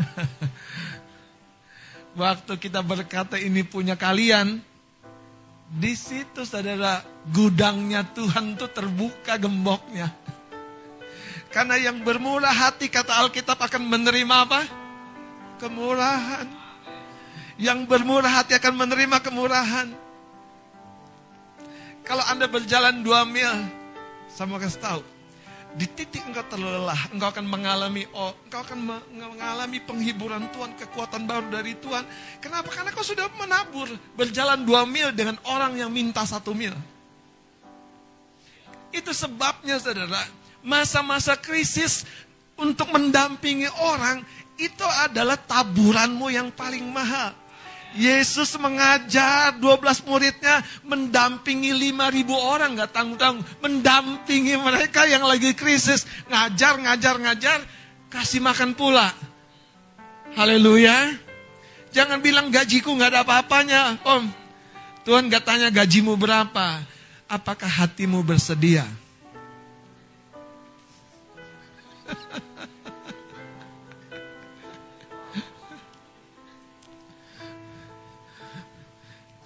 Waktu 2.22 2.52
kita 2.58 2.86
berkata 2.86 3.34
ini 3.34 3.66
punya 3.66 3.98
kalian, 3.98 4.62
di 5.70 5.94
situ 5.94 6.46
saudara 6.46 7.02
gudangnya 7.30 8.06
Tuhan 8.14 8.54
tuh 8.54 8.70
terbuka 8.70 9.38
gemboknya. 9.42 10.14
Karena 11.50 11.74
yang 11.82 12.06
bermurah 12.06 12.54
hati 12.54 12.86
kata 12.86 13.26
Alkitab 13.26 13.58
akan 13.58 13.90
menerima 13.90 14.34
apa? 14.46 14.62
Kemurahan. 15.58 16.46
Yang 17.58 17.90
bermurah 17.90 18.42
hati 18.42 18.54
akan 18.54 18.86
menerima 18.86 19.18
kemurahan. 19.18 19.90
Kalau 22.06 22.22
Anda 22.26 22.46
berjalan 22.46 23.02
dua 23.02 23.26
mil, 23.26 23.50
saya 24.30 24.46
mau 24.46 24.58
kasih 24.58 24.82
tahu, 24.82 25.02
di 25.70 25.86
titik 25.86 26.26
engkau 26.26 26.42
terlelah, 26.50 26.98
engkau 27.14 27.30
akan 27.30 27.46
mengalami 27.46 28.02
oh, 28.10 28.34
engkau 28.46 28.60
akan 28.66 28.78
mengalami 29.14 29.78
penghiburan 29.86 30.50
Tuhan, 30.50 30.74
kekuatan 30.74 31.22
baru 31.30 31.46
dari 31.46 31.78
Tuhan. 31.78 32.02
Kenapa? 32.42 32.74
Karena 32.74 32.90
kau 32.90 33.06
sudah 33.06 33.30
menabur, 33.38 33.86
berjalan 34.18 34.66
dua 34.66 34.82
mil 34.82 35.14
dengan 35.14 35.38
orang 35.46 35.78
yang 35.78 35.90
minta 35.90 36.26
satu 36.26 36.50
mil. 36.50 36.74
Itu 38.90 39.14
sebabnya 39.14 39.78
saudara, 39.78 40.26
masa-masa 40.66 41.38
krisis 41.38 42.02
untuk 42.58 42.90
mendampingi 42.90 43.70
orang, 43.86 44.26
itu 44.58 44.86
adalah 45.06 45.38
taburanmu 45.38 46.26
yang 46.34 46.50
paling 46.50 46.82
mahal. 46.90 47.30
Yesus 47.98 48.54
mengajar 48.54 49.58
12 49.58 50.06
muridnya 50.06 50.62
mendampingi 50.86 51.74
5000 51.74 52.30
orang 52.30 52.70
nggak 52.78 52.90
tanggung-tanggung, 52.94 53.46
mendampingi 53.58 54.54
mereka 54.62 55.10
yang 55.10 55.26
lagi 55.26 55.50
krisis, 55.58 56.06
ngajar, 56.30 56.78
ngajar, 56.78 57.18
ngajar, 57.18 57.58
kasih 58.06 58.38
makan 58.38 58.78
pula. 58.78 59.10
Haleluya. 60.38 61.18
Jangan 61.90 62.22
bilang 62.22 62.54
gajiku 62.54 62.94
nggak 62.94 63.10
ada 63.10 63.20
apa-apanya, 63.26 63.98
Om. 64.06 64.30
Tuhan 65.02 65.26
nggak 65.26 65.42
tanya 65.42 65.68
gajimu 65.74 66.14
berapa, 66.14 66.86
apakah 67.26 67.66
hatimu 67.66 68.22
bersedia? 68.22 68.86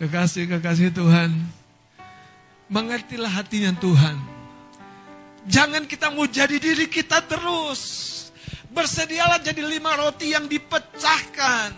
Kekasih-kekasih 0.05 0.92
Tuhan, 0.92 1.32
mengertilah 2.68 3.40
hatinya 3.40 3.72
Tuhan. 3.80 4.20
Jangan 5.48 5.88
kita 5.88 6.12
mau 6.12 6.28
jadi 6.28 6.61
diri 6.61 6.92
kita 6.92 7.24
terus. 7.24 8.12
Bersedialah 8.68 9.40
jadi 9.40 9.64
lima 9.64 9.96
roti 9.96 10.36
yang 10.36 10.44
dipecahkan. 10.44 11.72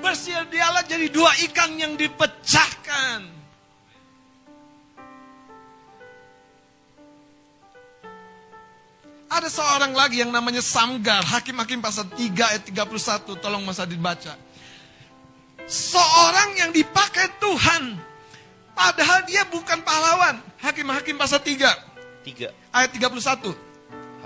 Bersedialah 0.00 0.88
jadi 0.88 1.12
dua 1.12 1.28
ikan 1.52 1.76
yang 1.76 2.00
dipecahkan. 2.00 3.28
Ada 9.28 9.52
seorang 9.52 9.92
lagi 9.92 10.24
yang 10.24 10.32
namanya 10.32 10.64
Samgar, 10.64 11.20
Hakim-Hakim 11.28 11.84
pasal 11.84 12.08
3 12.08 12.56
ayat 12.56 12.64
31, 12.72 13.36
tolong 13.36 13.60
masa 13.68 13.84
dibaca 13.84 14.45
seorang 15.66 16.56
yang 16.58 16.70
dipakai 16.70 17.30
Tuhan. 17.42 17.98
Padahal 18.72 19.26
dia 19.26 19.42
bukan 19.46 19.82
pahlawan. 19.82 20.40
Hakim-hakim 20.62 21.18
pasal 21.18 21.42
3. 21.42 21.70
3. 22.24 22.50
Ayat 22.72 22.90
31. 22.94 23.54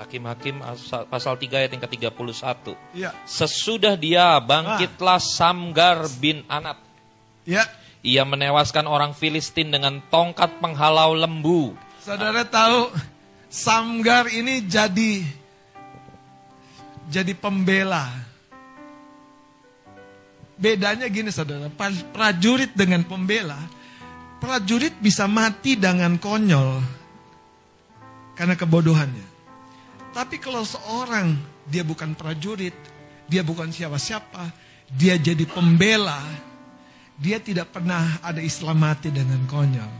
Hakim-hakim 0.00 0.64
pasal 1.12 1.36
3 1.36 1.60
ayat 1.60 1.70
yang 1.76 1.82
ke-31. 1.84 2.72
Ya. 2.96 3.12
Sesudah 3.28 3.94
dia 4.00 4.40
bangkitlah 4.40 5.20
Samgar 5.20 6.08
bin 6.18 6.42
Anat. 6.48 6.80
Ya. 7.44 7.68
Ia 8.00 8.24
menewaskan 8.24 8.88
orang 8.88 9.12
Filistin 9.12 9.68
dengan 9.68 10.00
tongkat 10.08 10.56
penghalau 10.58 11.12
lembu. 11.12 11.76
Saudara 12.00 12.48
tahu 12.48 12.88
Samgar 13.52 14.30
ini 14.32 14.64
jadi 14.64 15.26
jadi 17.10 17.34
pembela 17.34 18.06
Bedanya 20.60 21.08
gini 21.08 21.32
saudara, 21.32 21.72
prajurit 22.12 22.76
dengan 22.76 23.00
pembela, 23.08 23.56
prajurit 24.44 24.92
bisa 25.00 25.24
mati 25.24 25.72
dengan 25.72 26.20
konyol 26.20 26.84
karena 28.36 28.52
kebodohannya. 28.52 29.24
Tapi 30.12 30.36
kalau 30.36 30.60
seorang 30.60 31.32
dia 31.64 31.80
bukan 31.80 32.12
prajurit, 32.12 32.76
dia 33.24 33.40
bukan 33.40 33.72
siapa-siapa, 33.72 34.52
dia 34.92 35.16
jadi 35.16 35.48
pembela, 35.48 36.20
dia 37.16 37.40
tidak 37.40 37.72
pernah 37.72 38.20
ada 38.20 38.44
Islam 38.44 38.84
mati 38.84 39.08
dengan 39.08 39.40
konyol. 39.48 39.92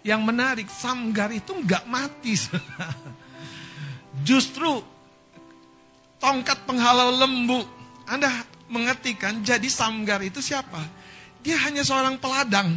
Yang 0.00 0.22
menarik, 0.24 0.68
Samgar 0.72 1.28
itu 1.28 1.52
nggak 1.52 1.84
mati. 1.92 2.34
Justru 4.28 4.80
tongkat 6.22 6.62
penghalau 6.64 7.20
lembu. 7.20 7.60
Anda 8.06 8.30
mengertikan 8.72 9.44
jadi 9.44 9.68
Samgar 9.68 10.24
itu 10.24 10.40
siapa? 10.40 10.80
Dia 11.44 11.60
hanya 11.68 11.84
seorang 11.84 12.16
peladang. 12.16 12.72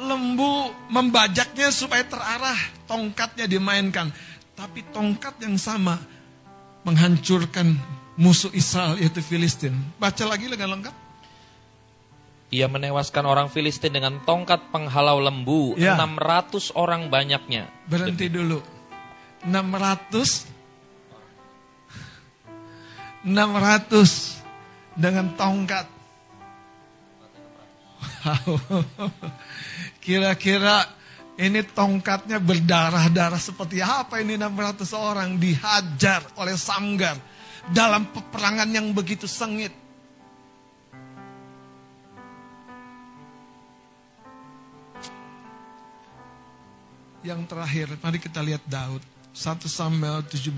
Lembu 0.00 0.72
membajaknya 0.88 1.68
supaya 1.68 2.00
terarah, 2.08 2.56
tongkatnya 2.88 3.44
dimainkan. 3.44 4.08
Tapi 4.56 4.80
tongkat 4.88 5.36
yang 5.44 5.60
sama 5.60 6.00
menghancurkan 6.82 7.76
musuh 8.16 8.50
Israel 8.56 8.96
yaitu 8.96 9.20
Filistin. 9.20 9.76
Baca 10.00 10.24
lagi 10.24 10.48
dengan 10.48 10.80
lengkap. 10.80 10.96
Ia 12.52 12.68
menewaskan 12.68 13.24
orang 13.24 13.48
Filistin 13.48 13.96
dengan 13.96 14.20
tongkat 14.24 14.72
penghalau 14.72 15.20
lembu. 15.20 15.72
Ya. 15.76 15.96
600 15.96 16.72
orang 16.76 17.08
banyaknya. 17.08 17.68
Berhenti 17.88 18.28
dulu. 18.28 18.60
600 19.44 20.52
600 23.22 24.41
dengan 24.96 25.32
tongkat. 25.36 25.86
Kira-kira 30.04 30.86
ini 31.40 31.64
tongkatnya 31.64 32.38
berdarah-darah 32.38 33.40
seperti 33.40 33.80
apa 33.80 34.20
ini 34.20 34.36
600 34.36 34.92
orang 34.94 35.40
dihajar 35.40 36.22
oleh 36.36 36.54
Samgar 36.58 37.16
dalam 37.70 38.10
peperangan 38.10 38.68
yang 38.68 38.92
begitu 38.92 39.24
sengit. 39.30 39.72
Yang 47.22 47.46
terakhir, 47.46 47.86
mari 48.02 48.18
kita 48.18 48.42
lihat 48.42 48.66
Daud. 48.66 48.98
1 49.32 49.64
Samuel 49.64 50.26
17 50.26 50.52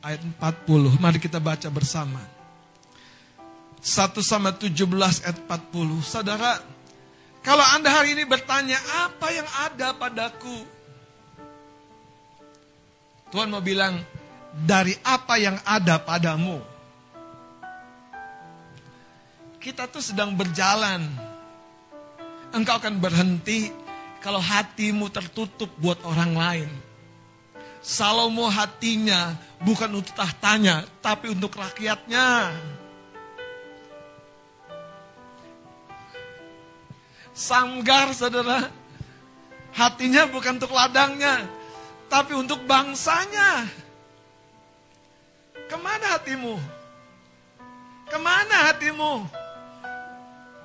ayat 0.00 0.22
40. 0.22 1.02
Mari 1.02 1.18
kita 1.18 1.42
baca 1.42 1.68
bersama. 1.68 2.41
1 3.82 4.22
sama 4.22 4.54
17 4.54 5.26
ayat 5.26 5.42
40. 5.42 6.06
Saudara, 6.06 6.62
kalau 7.42 7.66
Anda 7.74 7.90
hari 7.90 8.14
ini 8.14 8.22
bertanya, 8.22 8.78
apa 9.02 9.34
yang 9.34 9.48
ada 9.66 9.90
padaku? 9.90 10.62
Tuhan 13.34 13.50
mau 13.50 13.58
bilang, 13.58 13.98
dari 14.54 14.94
apa 15.02 15.34
yang 15.34 15.58
ada 15.66 15.98
padamu? 15.98 16.62
Kita 19.58 19.90
tuh 19.90 19.98
sedang 19.98 20.38
berjalan. 20.38 21.02
Engkau 22.54 22.78
akan 22.78 23.02
berhenti 23.02 23.74
kalau 24.22 24.38
hatimu 24.38 25.10
tertutup 25.10 25.74
buat 25.82 25.98
orang 26.06 26.32
lain. 26.38 26.70
Salomo 27.82 28.46
hatinya 28.46 29.34
bukan 29.58 29.90
untuk 29.98 30.14
tahtanya, 30.14 30.86
tapi 31.02 31.34
untuk 31.34 31.58
rakyatnya. 31.58 32.54
Samgar 37.42 38.14
saudara. 38.14 38.70
Hatinya 39.74 40.30
bukan 40.30 40.62
untuk 40.62 40.70
ladangnya. 40.70 41.42
Tapi 42.06 42.38
untuk 42.38 42.62
bangsanya. 42.70 43.66
Ke 45.66 45.74
mana 45.74 46.14
hatimu? 46.14 46.54
Ke 48.06 48.18
mana 48.22 48.70
hatimu? 48.70 49.26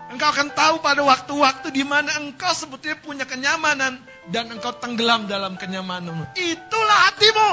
Engkau 0.07 0.29
akan 0.31 0.53
tahu 0.53 0.75
pada 0.79 1.01
waktu-waktu 1.03 1.67
di 1.73 1.83
mana 1.83 2.13
engkau 2.21 2.53
sebetulnya 2.53 2.95
punya 3.01 3.25
kenyamanan 3.27 3.99
dan 4.29 4.47
engkau 4.47 4.71
tenggelam 4.77 5.25
dalam 5.27 5.57
kenyamananmu. 5.59 6.31
Itulah 6.37 6.99
hatimu. 7.11 7.51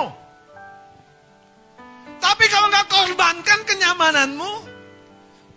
Tapi 2.21 2.45
kalau 2.51 2.67
engkau 2.71 2.87
korbankan 2.95 3.61
kenyamananmu 3.67 4.53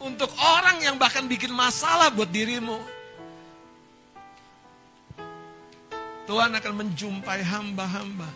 untuk 0.01 0.29
orang 0.57 0.81
yang 0.81 0.97
bahkan 0.97 1.25
bikin 1.29 1.53
masalah 1.53 2.09
buat 2.09 2.29
dirimu, 2.33 2.96
Tuhan 6.27 6.51
akan 6.51 6.73
menjumpai 6.75 7.39
hamba-hamba 7.39 8.27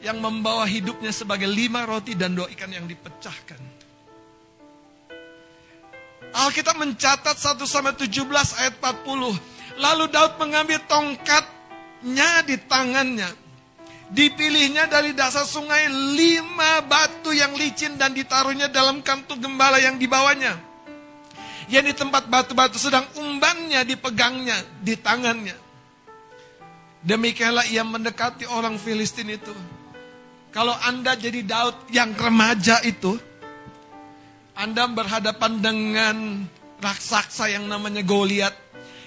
yang 0.00 0.16
membawa 0.16 0.64
hidupnya 0.64 1.12
sebagai 1.12 1.44
lima 1.44 1.84
roti 1.84 2.16
dan 2.16 2.32
dua 2.32 2.48
ikan 2.56 2.72
yang 2.72 2.88
dipecahkan. 2.88 3.60
Alkitab 6.30 6.78
mencatat 6.78 7.36
1 7.36 7.60
sampai 7.68 7.92
17 7.92 8.24
ayat 8.56 8.74
40. 8.80 9.36
Lalu 9.76 10.04
Daud 10.08 10.32
mengambil 10.40 10.80
tongkatnya 10.88 12.46
di 12.48 12.56
tangannya. 12.64 13.28
Dipilihnya 14.10 14.90
dari 14.90 15.14
dasar 15.14 15.46
sungai 15.46 15.86
lima 15.90 16.82
batu 16.82 17.30
yang 17.30 17.54
licin 17.54 17.94
dan 17.94 18.10
ditaruhnya 18.10 18.66
dalam 18.66 19.04
kantung 19.04 19.38
gembala 19.38 19.78
yang 19.78 20.00
dibawanya. 20.00 20.58
Yang 21.70 21.94
di 21.94 21.94
tempat 21.94 22.26
batu-batu 22.26 22.78
sedang 22.78 23.06
umbannya 23.18 23.86
dipegangnya 23.86 24.58
di 24.82 24.98
tangannya. 24.98 25.69
Demikianlah 27.00 27.64
ia 27.72 27.80
mendekati 27.80 28.44
orang 28.44 28.76
Filistin 28.76 29.32
itu. 29.32 29.52
Kalau 30.52 30.76
Anda 30.84 31.16
jadi 31.16 31.40
Daud 31.40 31.88
yang 31.88 32.12
remaja 32.12 32.82
itu, 32.84 33.16
Anda 34.52 34.84
berhadapan 34.90 35.52
dengan 35.64 36.16
raksasa 36.82 37.48
yang 37.48 37.64
namanya 37.64 38.04
Goliat 38.04 38.52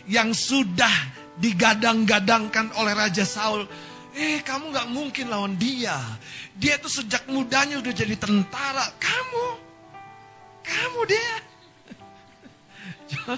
yang 0.09 0.33
sudah 0.33 0.89
digadang-gadangkan 1.37 2.73
oleh 2.81 2.93
Raja 2.97 3.27
Saul. 3.27 3.69
Eh, 4.13 4.41
kamu 4.41 4.73
nggak 4.73 4.89
mungkin 4.89 5.25
lawan 5.29 5.53
dia. 5.57 5.97
Dia 6.57 6.77
tuh 6.81 6.89
sejak 6.89 7.29
mudanya 7.29 7.77
udah 7.77 7.93
jadi 7.93 8.17
tentara. 8.17 8.89
Kamu, 8.97 9.45
kamu 10.65 10.99
dia. 11.05 11.35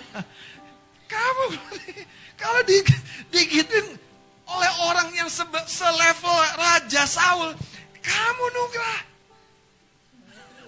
kamu 1.11 1.45
kalau 2.39 2.61
di, 2.63 2.79
oleh 4.45 4.71
orang 4.85 5.09
yang 5.17 5.29
selevel 5.65 6.37
Raja 6.57 7.03
Saul, 7.09 7.53
kamu 8.01 8.45
nugrah. 8.53 9.01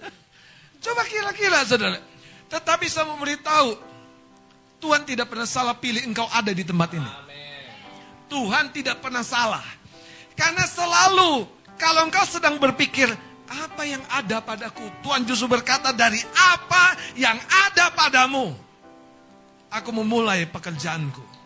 Coba 0.84 1.02
kira-kira 1.06 1.62
saudara. 1.62 2.02
Tetapi 2.48 2.86
saya 2.90 3.06
memberitahu, 3.06 3.76
Tuhan 4.82 5.02
tidak 5.04 5.30
pernah 5.30 5.46
salah 5.46 5.76
pilih 5.76 6.02
engkau 6.02 6.26
ada 6.30 6.50
di 6.50 6.64
tempat 6.64 6.90
ini. 6.96 7.12
Tuhan 8.28 8.74
tidak 8.74 9.00
pernah 9.00 9.24
salah. 9.24 9.64
Karena 10.36 10.64
selalu 10.64 11.48
kalau 11.78 12.06
engkau 12.06 12.24
sedang 12.26 12.58
berpikir, 12.58 13.10
apa 13.48 13.82
yang 13.86 14.02
ada 14.12 14.44
padaku? 14.44 14.84
Tuhan 15.00 15.24
justru 15.24 15.48
berkata 15.48 15.94
dari 15.94 16.20
apa 16.36 16.98
yang 17.16 17.38
ada 17.68 17.88
padamu. 17.94 18.52
Aku 19.72 19.90
memulai 19.92 20.48
pekerjaanku. 20.48 21.37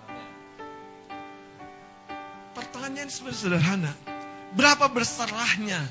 Pertanyaan 2.83 3.15
sederhana. 3.15 3.95
Berapa 4.59 4.91
berserahnya? 4.91 5.87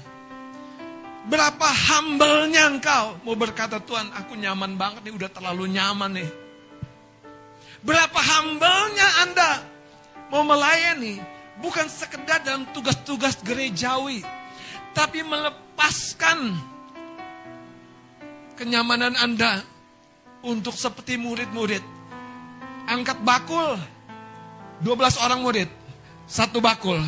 Berapa 1.23 1.63
humble-nya 1.63 2.67
engkau? 2.67 3.15
Mau 3.23 3.31
berkata 3.31 3.79
Tuhan 3.79 4.11
aku 4.11 4.35
nyaman 4.35 4.75
banget 4.75 5.07
nih, 5.07 5.15
udah 5.15 5.31
terlalu 5.31 5.71
nyaman 5.71 6.19
nih. 6.19 6.27
Berapa 7.79 8.19
humble-nya 8.19 9.07
Anda 9.23 9.63
mau 10.35 10.43
melayani? 10.43 11.23
Bukan 11.63 11.87
sekedar 11.87 12.43
dalam 12.43 12.67
tugas-tugas 12.75 13.39
gerejawi. 13.39 14.27
Tapi 14.91 15.23
melepaskan 15.23 16.59
kenyamanan 18.59 19.15
Anda 19.15 19.63
untuk 20.43 20.75
seperti 20.75 21.15
murid-murid. 21.15 21.87
Angkat 22.91 23.23
bakul, 23.23 23.79
12 24.83 25.23
orang 25.23 25.39
murid, 25.39 25.71
satu 26.31 26.63
bakul, 26.63 27.03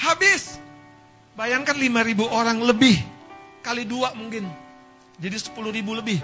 Habis. 0.00 0.56
Bayangkan 1.36 1.76
5.000 1.76 2.24
orang 2.24 2.58
lebih. 2.64 2.96
Kali 3.60 3.84
dua 3.84 4.16
mungkin. 4.16 4.48
Jadi 5.20 5.36
10.000 5.36 6.00
lebih. 6.00 6.18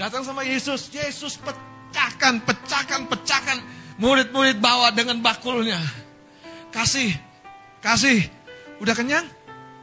Datang 0.00 0.24
sama 0.24 0.40
Yesus. 0.40 0.88
Yesus 0.88 1.36
pecahkan, 1.36 2.40
pecahkan, 2.40 3.04
pecahkan. 3.04 3.58
Murid-murid 4.00 4.56
bawa 4.64 4.88
dengan 4.96 5.20
bakulnya. 5.20 5.76
Kasih, 6.72 7.12
kasih. 7.84 8.24
Udah 8.80 8.96
kenyang? 8.96 9.28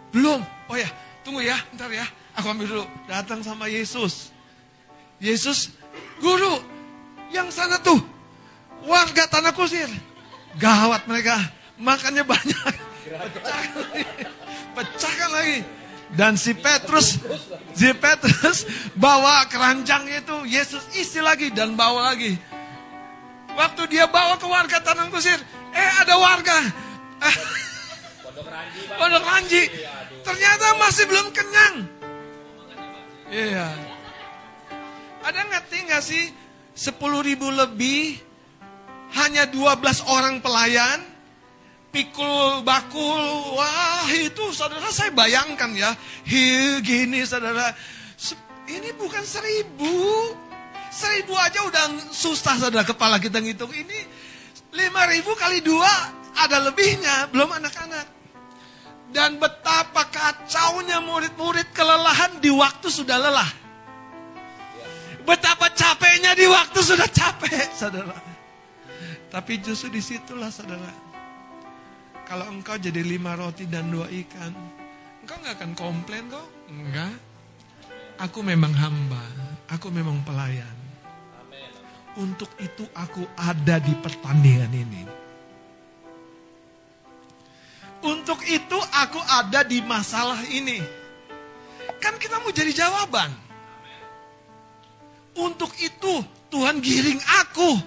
Belum. 0.10 0.42
Oh 0.66 0.78
ya, 0.78 0.90
tunggu 1.22 1.46
ya, 1.46 1.58
ntar 1.78 1.94
ya. 1.94 2.06
Aku 2.34 2.50
ambil 2.50 2.66
dulu. 2.66 2.86
Datang 3.06 3.46
sama 3.46 3.70
Yesus. 3.70 4.34
Yesus, 5.22 5.74
guru, 6.22 6.62
yang 7.30 7.50
sana 7.54 7.78
tuh, 7.82 7.98
warga 8.86 9.26
tanah 9.30 9.54
kusir. 9.54 9.90
Gawat 10.58 11.06
mereka 11.06 11.38
makannya 11.78 12.26
banyak. 12.26 12.74
Pecahkan 14.74 15.30
lagi. 15.34 15.60
Dan 16.08 16.40
si 16.40 16.56
Petrus, 16.56 17.20
si 17.76 17.90
Petrus 17.92 18.64
bawa 18.96 19.44
keranjang 19.52 20.08
itu, 20.08 20.48
Yesus 20.48 20.88
isi 20.96 21.20
lagi 21.20 21.52
dan 21.52 21.76
bawa 21.76 22.16
lagi. 22.16 22.40
Waktu 23.58 23.92
dia 23.92 24.08
bawa 24.08 24.40
ke 24.40 24.48
warga 24.48 24.80
Tanah 24.80 25.12
Kusir, 25.12 25.36
eh 25.76 25.90
ada 26.00 26.16
warga. 26.16 26.58
Pondok 28.98 29.26
Ranji. 29.26 29.64
Ternyata 30.24 30.66
masih 30.80 31.04
belum 31.10 31.28
kenyang. 31.34 31.76
Iya. 33.28 33.68
Ada 35.28 35.42
ngerti 35.44 35.78
nggak 35.90 36.04
sih? 36.04 36.24
10 36.78 36.94
ribu 37.26 37.50
lebih, 37.50 38.22
hanya 39.16 39.48
12 39.48 40.04
orang 40.12 40.44
pelayan, 40.44 41.00
pikul 41.92 42.66
bakul, 42.68 43.56
wah 43.56 44.08
itu 44.12 44.52
saudara 44.52 44.92
saya 44.92 45.14
bayangkan 45.16 45.72
ya, 45.72 45.96
hi 46.28 46.80
gini 46.84 47.24
saudara, 47.24 47.72
ini 48.68 48.92
bukan 49.00 49.24
seribu, 49.24 50.36
seribu 50.92 51.34
aja 51.40 51.64
udah 51.64 52.12
susah 52.12 52.60
saudara 52.60 52.84
kepala 52.84 53.16
kita 53.22 53.40
ngitung, 53.40 53.72
ini 53.72 54.00
lima 54.76 55.08
ribu 55.08 55.32
kali 55.40 55.64
dua 55.64 55.90
ada 56.38 56.62
lebihnya, 56.62 57.32
belum 57.34 57.50
anak-anak. 57.50 58.20
Dan 59.08 59.40
betapa 59.40 60.04
kacaunya 60.12 61.00
murid-murid 61.00 61.72
kelelahan 61.72 62.38
di 62.44 62.52
waktu 62.52 62.92
sudah 62.92 63.18
lelah. 63.18 63.50
Betapa 65.24 65.72
capeknya 65.72 66.36
di 66.36 66.46
waktu 66.46 66.80
sudah 66.84 67.08
capek, 67.08 67.72
saudara. 67.74 68.37
Tapi 69.28 69.60
justru 69.60 69.92
di 69.92 70.00
situlah 70.00 70.48
saudara 70.48 71.08
kalau 72.28 72.44
engkau 72.52 72.76
jadi 72.76 73.00
lima 73.08 73.40
roti 73.40 73.64
dan 73.72 73.88
dua 73.88 74.12
ikan, 74.12 74.52
engkau 75.24 75.40
nggak 75.40 75.56
akan 75.64 75.72
komplain 75.80 76.28
kok. 76.28 76.48
Enggak. 76.68 77.16
Aku 78.20 78.44
memang 78.44 78.76
hamba, 78.76 79.24
aku 79.72 79.88
memang 79.88 80.20
pelayan. 80.28 80.76
Untuk 82.20 82.52
itu 82.60 82.84
aku 82.92 83.24
ada 83.40 83.80
di 83.80 83.96
pertandingan 83.96 84.74
ini. 84.76 85.04
Untuk 88.04 88.44
itu 88.44 88.76
aku 88.76 89.24
ada 89.24 89.64
di 89.64 89.80
masalah 89.88 90.44
ini. 90.52 90.84
Kan 92.04 92.20
kita 92.20 92.44
mau 92.44 92.52
jadi 92.52 92.76
jawaban. 92.76 93.32
Untuk 95.38 95.72
itu 95.80 96.26
Tuhan 96.52 96.84
giring 96.84 97.22
aku 97.46 97.80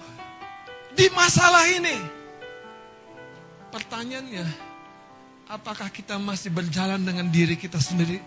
di 0.95 1.07
masalah 1.11 1.65
ini. 1.71 1.97
Pertanyaannya, 3.71 4.45
apakah 5.47 5.87
kita 5.91 6.19
masih 6.19 6.51
berjalan 6.51 6.99
dengan 6.99 7.27
diri 7.31 7.55
kita 7.55 7.79
sendiri 7.79 8.19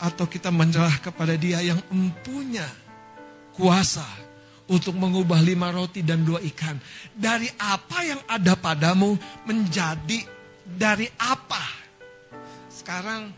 atau 0.00 0.24
kita 0.24 0.48
menyerah 0.48 0.96
kepada 1.02 1.36
Dia 1.36 1.60
yang 1.60 1.80
empunya 1.92 2.64
kuasa 3.52 4.06
untuk 4.68 4.96
mengubah 4.96 5.40
lima 5.40 5.72
roti 5.72 6.04
dan 6.04 6.22
dua 6.22 6.38
ikan 6.54 6.76
dari 7.16 7.48
apa 7.56 7.98
yang 8.04 8.20
ada 8.28 8.54
padamu 8.56 9.16
menjadi 9.44 10.24
dari 10.64 11.08
apa? 11.20 11.64
Sekarang 12.68 13.32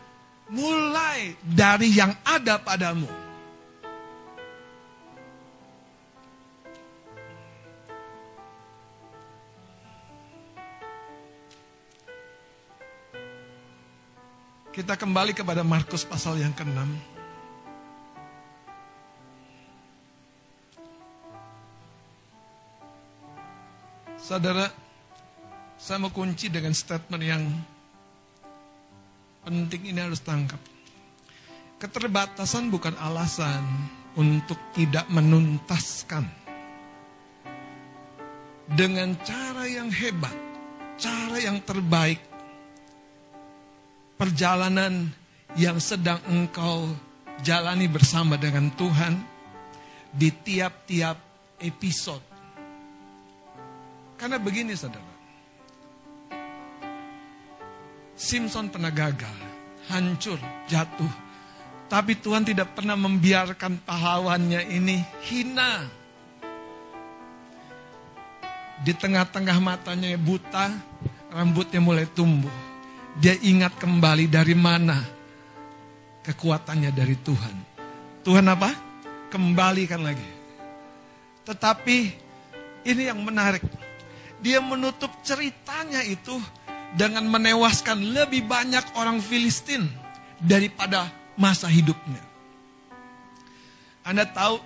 mulai 0.51 1.35
dari 1.41 1.91
yang 1.95 2.11
ada 2.27 2.59
padamu. 2.59 3.30
Kita 14.71 14.95
kembali 14.95 15.35
kepada 15.35 15.67
Markus 15.67 16.07
pasal 16.07 16.39
yang 16.39 16.55
ke-6. 16.55 16.79
Saudara, 24.15 24.71
saya 25.75 25.99
mau 25.99 26.07
kunci 26.15 26.47
dengan 26.47 26.71
statement 26.71 27.19
yang 27.19 27.43
penting 29.43 29.91
ini 29.91 29.99
harus 29.99 30.23
tangkap. 30.23 30.63
Keterbatasan 31.75 32.71
bukan 32.71 32.95
alasan 32.95 33.67
untuk 34.15 34.57
tidak 34.71 35.03
menuntaskan 35.11 36.23
dengan 38.71 39.19
cara 39.19 39.67
yang 39.67 39.91
hebat 39.91 40.51
cara 41.01 41.41
yang 41.41 41.57
terbaik 41.65 42.21
perjalanan 44.21 45.09
yang 45.57 45.81
sedang 45.81 46.21
engkau 46.29 46.93
jalani 47.41 47.89
bersama 47.89 48.37
dengan 48.37 48.69
Tuhan 48.77 49.17
di 50.13 50.29
tiap-tiap 50.29 51.17
episode. 51.57 52.21
Karena 54.21 54.37
begini 54.37 54.77
saudara, 54.77 55.09
Simpson 58.13 58.69
pernah 58.69 58.93
gagal, 58.93 59.33
hancur, 59.89 60.37
jatuh. 60.69 61.09
Tapi 61.89 62.13
Tuhan 62.21 62.45
tidak 62.45 62.77
pernah 62.77 62.93
membiarkan 62.93 63.81
pahlawannya 63.81 64.69
ini 64.69 65.01
hina. 65.25 65.89
Di 68.85 68.93
tengah-tengah 68.93 69.57
matanya 69.57 70.13
buta, 70.13 70.69
rambutnya 71.33 71.81
mulai 71.81 72.05
tumbuh. 72.05 72.70
Dia 73.19 73.35
ingat 73.41 73.75
kembali 73.75 74.31
dari 74.31 74.55
mana 74.55 75.01
kekuatannya 76.23 76.91
dari 76.95 77.17
Tuhan. 77.19 77.55
Tuhan 78.23 78.45
apa? 78.47 78.71
Kembalikan 79.27 80.05
lagi. 80.05 80.29
Tetapi 81.43 81.97
ini 82.87 83.03
yang 83.09 83.19
menarik. 83.19 83.65
Dia 84.41 84.57
menutup 84.61 85.11
ceritanya 85.21 86.01
itu 86.01 86.33
dengan 86.97 87.27
menewaskan 87.29 88.01
lebih 88.01 88.47
banyak 88.49 88.97
orang 88.97 89.21
Filistin 89.21 89.85
daripada 90.41 91.07
masa 91.37 91.69
hidupnya. 91.69 92.19
Anda 94.01 94.25
tahu 94.25 94.57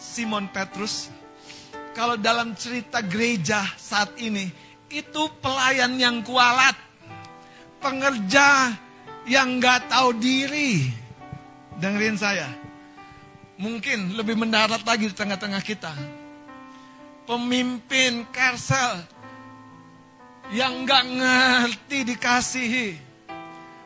Simon 0.00 0.48
Petrus 0.48 1.12
kalau 1.92 2.16
dalam 2.16 2.56
cerita 2.56 3.04
gereja 3.04 3.60
saat 3.76 4.16
ini 4.16 4.48
itu 4.88 5.22
pelayan 5.44 6.00
yang 6.00 6.24
kualat, 6.24 6.74
pengerja 7.80 8.76
yang 9.26 9.58
nggak 9.58 9.90
tahu 9.90 10.14
diri. 10.20 10.86
Dengerin 11.80 12.20
saya, 12.20 12.48
mungkin 13.56 14.12
lebih 14.12 14.36
mendarat 14.36 14.84
lagi 14.84 15.08
di 15.08 15.16
tengah-tengah 15.16 15.64
kita. 15.64 15.92
Pemimpin 17.24 18.28
Kersel 18.28 19.00
yang 20.52 20.84
nggak 20.84 21.04
ngerti 21.08 21.98
dikasihi, 22.04 22.88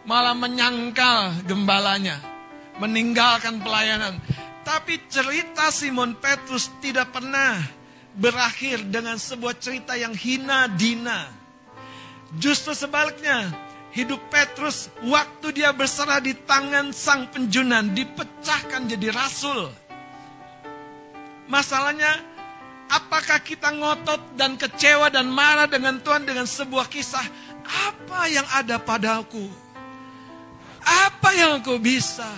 malah 0.09 0.35
menyangkal 0.35 1.47
gembalanya, 1.47 2.19
meninggalkan 2.83 3.63
pelayanan. 3.63 4.19
Tapi 4.65 4.97
cerita 5.13 5.69
Simon 5.69 6.17
Petrus 6.17 6.73
tidak 6.81 7.13
pernah 7.13 7.61
berakhir 8.17 8.81
dengan 8.89 9.21
sebuah 9.21 9.61
cerita 9.61 9.93
yang 9.95 10.17
hina 10.17 10.67
dina. 10.73 11.29
Justru 12.41 12.73
sebaliknya, 12.73 13.53
hidup 13.95 14.21
Petrus 14.29 14.91
waktu 15.07 15.63
dia 15.63 15.71
berserah 15.71 16.19
di 16.19 16.35
tangan 16.35 16.91
sang 16.91 17.31
penjunan 17.31 17.95
dipecahkan 17.95 18.91
jadi 18.91 19.15
rasul. 19.15 19.71
Masalahnya 21.47 22.35
Apakah 22.95 23.41
kita 23.41 23.73
ngotot 23.73 24.37
dan 24.37 24.61
kecewa 24.61 25.09
dan 25.09 25.27
marah 25.33 25.65
dengan 25.65 25.97
Tuhan 25.99 26.29
dengan 26.29 26.45
sebuah 26.45 26.87
kisah? 26.87 27.25
Apa 27.65 28.29
yang 28.29 28.45
ada 28.53 28.77
padaku? 28.77 29.49
Apa 30.85 31.33
yang 31.33 31.65
aku 31.65 31.81
bisa? 31.81 32.29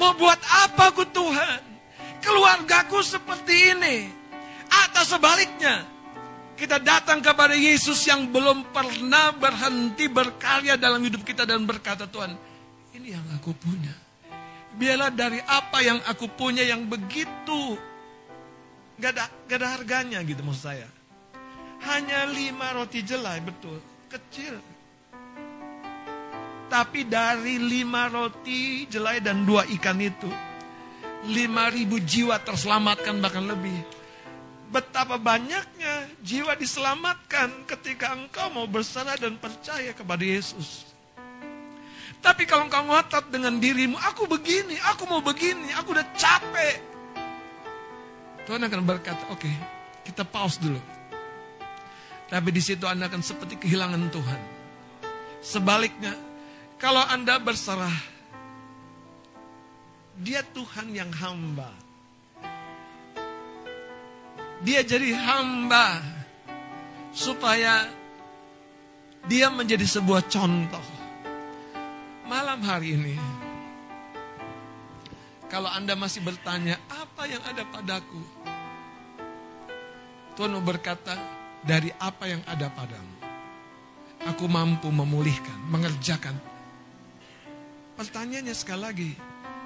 Mau 0.00 0.16
buat 0.16 0.40
apa 0.40 0.88
aku 0.88 1.04
Tuhan? 1.04 1.60
Keluargaku 2.24 3.04
seperti 3.04 3.76
ini. 3.76 4.08
Atau 4.72 5.04
sebaliknya, 5.04 5.84
kita 6.58 6.78
datang 6.78 7.18
kepada 7.24 7.56
Yesus 7.56 8.02
yang 8.06 8.28
belum 8.28 8.70
pernah 8.70 9.32
berhenti 9.34 10.06
berkarya 10.06 10.78
dalam 10.78 11.02
hidup 11.02 11.24
kita 11.24 11.48
dan 11.48 11.64
berkata 11.64 12.06
Tuhan, 12.06 12.36
ini 12.96 13.14
yang 13.14 13.24
aku 13.34 13.56
punya. 13.56 13.94
Biarlah 14.72 15.12
dari 15.12 15.36
apa 15.42 15.84
yang 15.84 16.00
aku 16.08 16.32
punya 16.32 16.64
yang 16.64 16.88
begitu 16.88 17.76
Gak 19.02 19.18
ada, 19.18 19.26
gak 19.50 19.58
ada 19.58 19.68
harganya 19.74 20.18
gitu 20.22 20.46
maksud 20.46 20.62
saya. 20.62 20.88
Hanya 21.82 22.22
lima 22.30 22.70
roti 22.70 23.02
jelai, 23.02 23.42
betul. 23.42 23.82
Kecil. 24.06 24.54
Tapi 26.70 27.10
dari 27.10 27.58
lima 27.58 28.06
roti 28.06 28.86
jelai 28.86 29.18
dan 29.18 29.42
dua 29.42 29.66
ikan 29.74 29.98
itu, 29.98 30.30
lima 31.26 31.66
ribu 31.68 31.98
jiwa 31.98 32.38
terselamatkan 32.46 33.18
bahkan 33.18 33.42
lebih. 33.42 33.74
Betapa 34.72 35.20
banyaknya 35.20 36.08
jiwa 36.24 36.56
diselamatkan 36.56 37.68
ketika 37.68 38.16
engkau 38.16 38.48
mau 38.48 38.64
berserah 38.64 39.20
dan 39.20 39.36
percaya 39.36 39.92
kepada 39.92 40.24
Yesus. 40.24 40.88
Tapi 42.24 42.48
kalau 42.48 42.64
engkau 42.70 42.80
ngotot 42.88 43.28
dengan 43.28 43.60
dirimu, 43.60 44.00
aku 44.00 44.24
begini, 44.24 44.80
aku 44.88 45.04
mau 45.04 45.20
begini, 45.20 45.76
aku 45.76 45.92
udah 45.92 46.06
capek. 46.16 46.76
Tuhan 48.48 48.64
akan 48.64 48.80
berkata, 48.86 49.28
oke, 49.28 49.44
okay, 49.44 49.54
kita 50.08 50.24
pause 50.24 50.56
dulu. 50.56 50.80
Tapi 52.32 52.48
di 52.48 52.62
situ 52.64 52.88
Anda 52.88 53.12
akan 53.12 53.20
seperti 53.20 53.60
kehilangan 53.60 54.08
Tuhan. 54.08 54.40
Sebaliknya, 55.44 56.16
kalau 56.80 57.04
Anda 57.04 57.36
berserah, 57.36 57.92
dia 60.16 60.40
Tuhan 60.56 60.96
yang 60.96 61.12
hamba. 61.12 61.91
Dia 64.62 64.86
jadi 64.86 65.10
hamba 65.10 65.98
supaya 67.10 67.90
dia 69.26 69.50
menjadi 69.50 69.82
sebuah 69.82 70.22
contoh. 70.30 70.86
Malam 72.30 72.62
hari 72.62 72.94
ini, 72.94 73.18
kalau 75.50 75.66
Anda 75.66 75.98
masih 75.98 76.22
bertanya, 76.22 76.78
apa 76.88 77.26
yang 77.26 77.42
ada 77.42 77.66
padaku? 77.68 78.22
Tuhan 80.38 80.56
berkata, 80.62 81.18
dari 81.66 81.90
apa 81.98 82.24
yang 82.30 82.42
ada 82.46 82.70
padamu. 82.70 83.14
Aku 84.30 84.46
mampu 84.46 84.88
memulihkan, 84.94 85.58
mengerjakan. 85.70 86.38
Pertanyaannya 87.98 88.54
sekali 88.54 88.80
lagi, 88.80 89.10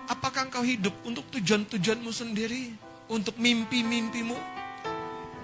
apakah 0.08 0.48
engkau 0.48 0.64
hidup 0.64 0.96
untuk 1.04 1.28
tujuan-tujuanmu 1.36 2.10
sendiri? 2.12 2.72
Untuk 3.06 3.38
mimpi-mimpimu? 3.38 4.55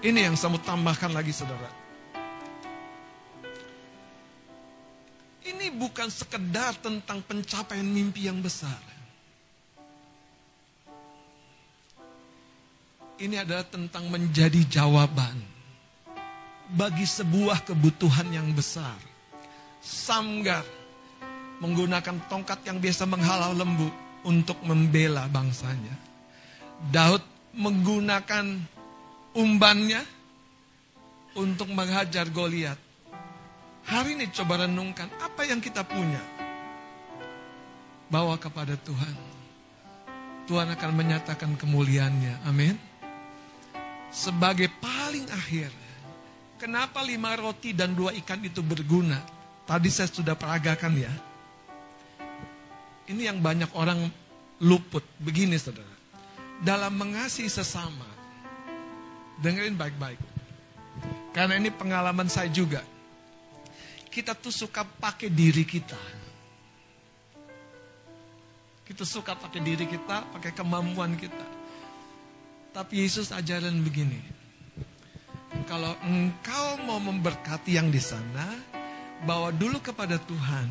Ini 0.03 0.19
yang 0.27 0.35
saya 0.35 0.51
mau 0.51 0.59
tambahkan 0.59 1.15
lagi 1.15 1.31
saudara. 1.31 1.71
Ini 5.47 5.71
bukan 5.79 6.11
sekedar 6.11 6.75
tentang 6.83 7.23
pencapaian 7.23 7.87
mimpi 7.87 8.27
yang 8.27 8.43
besar. 8.43 8.93
ini 13.23 13.39
adalah 13.39 13.63
tentang 13.63 14.11
menjadi 14.11 14.59
jawaban 14.67 15.39
bagi 16.75 17.07
sebuah 17.07 17.63
kebutuhan 17.63 18.27
yang 18.35 18.51
besar. 18.51 18.99
Samgar 19.83 20.63
menggunakan 21.63 22.27
tongkat 22.27 22.67
yang 22.67 22.83
biasa 22.83 23.07
menghalau 23.07 23.55
lembu 23.55 23.87
untuk 24.27 24.59
membela 24.67 25.27
bangsanya. 25.31 25.95
Daud 26.91 27.23
menggunakan 27.55 28.59
umbannya 29.33 30.01
untuk 31.37 31.69
menghajar 31.73 32.29
Goliat. 32.29 32.77
Hari 33.83 34.15
ini 34.15 34.31
coba 34.31 34.63
renungkan 34.63 35.11
apa 35.19 35.43
yang 35.43 35.59
kita 35.59 35.83
punya. 35.83 36.21
Bawa 38.07 38.39
kepada 38.39 38.77
Tuhan. 38.79 39.15
Tuhan 40.47 40.71
akan 40.71 40.91
menyatakan 40.95 41.57
kemuliaannya. 41.59 42.47
Amin 42.47 42.93
sebagai 44.13 44.69
paling 44.77 45.25
akhir. 45.33 45.73
Kenapa 46.61 47.01
lima 47.03 47.33
roti 47.35 47.73
dan 47.73 47.97
dua 47.97 48.13
ikan 48.23 48.39
itu 48.45 48.61
berguna? 48.63 49.19
Tadi 49.67 49.89
saya 49.89 50.07
sudah 50.07 50.37
peragakan 50.37 50.93
ya. 50.95 51.11
Ini 53.09 53.33
yang 53.33 53.43
banyak 53.43 53.73
orang 53.75 54.07
luput. 54.63 55.03
Begini 55.19 55.59
saudara. 55.59 55.91
Dalam 56.63 56.95
mengasihi 56.95 57.51
sesama. 57.51 58.12
Dengerin 59.43 59.75
baik-baik. 59.75 60.19
Karena 61.35 61.59
ini 61.59 61.67
pengalaman 61.67 62.31
saya 62.31 62.47
juga. 62.47 62.79
Kita 64.07 64.31
tuh 64.31 64.53
suka 64.55 64.87
pakai 64.87 65.27
diri 65.27 65.67
kita. 65.67 65.99
Kita 68.87 69.03
suka 69.03 69.35
pakai 69.35 69.59
diri 69.59 69.83
kita, 69.89 70.23
pakai 70.31 70.55
kemampuan 70.55 71.19
kita. 71.19 71.47
Tapi 72.71 73.03
Yesus 73.03 73.33
ajaran 73.35 73.83
begini. 73.83 74.21
Kalau 75.65 75.97
engkau 76.05 76.79
mau 76.85 77.01
memberkati 77.01 77.75
yang 77.75 77.89
di 77.89 77.99
sana, 77.99 78.53
bawa 79.25 79.49
dulu 79.49 79.81
kepada 79.81 80.21
Tuhan. 80.21 80.69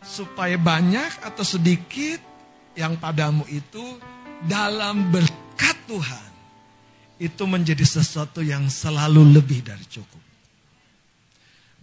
Supaya 0.00 0.56
banyak 0.56 1.20
atau 1.20 1.44
sedikit 1.44 2.24
yang 2.72 2.96
padamu 2.96 3.44
itu 3.52 4.00
dalam 4.48 5.12
berkat 5.12 5.76
Tuhan. 5.84 6.29
Itu 7.20 7.44
menjadi 7.44 7.84
sesuatu 7.84 8.40
yang 8.40 8.72
selalu 8.72 9.36
lebih 9.36 9.60
dari 9.60 9.84
cukup. 9.84 10.24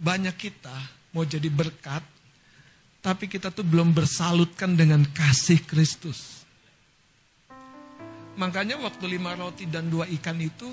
Banyak 0.02 0.34
kita 0.34 0.74
mau 1.14 1.22
jadi 1.22 1.46
berkat, 1.46 2.02
tapi 2.98 3.30
kita 3.30 3.54
tuh 3.54 3.62
belum 3.62 3.94
bersalutkan 3.94 4.74
dengan 4.74 5.06
kasih 5.06 5.62
Kristus. 5.62 6.42
Makanya 8.34 8.82
waktu 8.82 9.06
lima 9.06 9.38
roti 9.38 9.70
dan 9.70 9.86
dua 9.86 10.10
ikan 10.18 10.38
itu, 10.42 10.66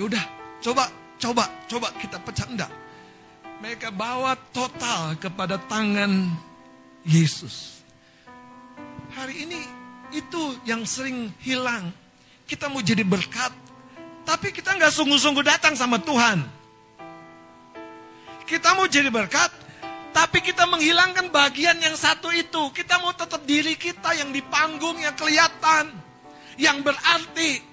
yaudah 0.00 0.24
coba, 0.64 0.88
coba, 1.20 1.44
coba 1.68 1.88
kita 2.00 2.16
pecah 2.24 2.48
enggak. 2.48 2.72
Mereka 3.60 3.92
bawa 3.92 4.36
total 4.56 5.20
kepada 5.20 5.60
tangan 5.68 6.32
Yesus. 7.04 7.84
Hari 9.16 9.48
ini 9.48 9.60
itu 10.16 10.56
yang 10.64 10.84
sering 10.88 11.32
hilang. 11.44 11.92
Kita 12.48 12.72
mau 12.72 12.80
jadi 12.80 13.04
berkat, 13.04 13.67
tapi 14.28 14.52
kita 14.52 14.76
nggak 14.76 14.92
sungguh-sungguh 14.92 15.40
datang 15.40 15.72
sama 15.72 15.96
Tuhan. 15.96 16.44
Kita 18.44 18.76
mau 18.76 18.84
jadi 18.84 19.08
berkat, 19.08 19.48
tapi 20.12 20.44
kita 20.44 20.68
menghilangkan 20.68 21.32
bagian 21.32 21.80
yang 21.80 21.96
satu 21.96 22.28
itu. 22.36 22.68
Kita 22.76 23.00
mau 23.00 23.16
tetap 23.16 23.40
diri 23.48 23.72
kita 23.80 24.12
yang 24.12 24.28
di 24.28 24.44
panggung 24.44 25.00
yang 25.00 25.16
kelihatan, 25.16 25.88
yang 26.60 26.84
berarti. 26.84 27.64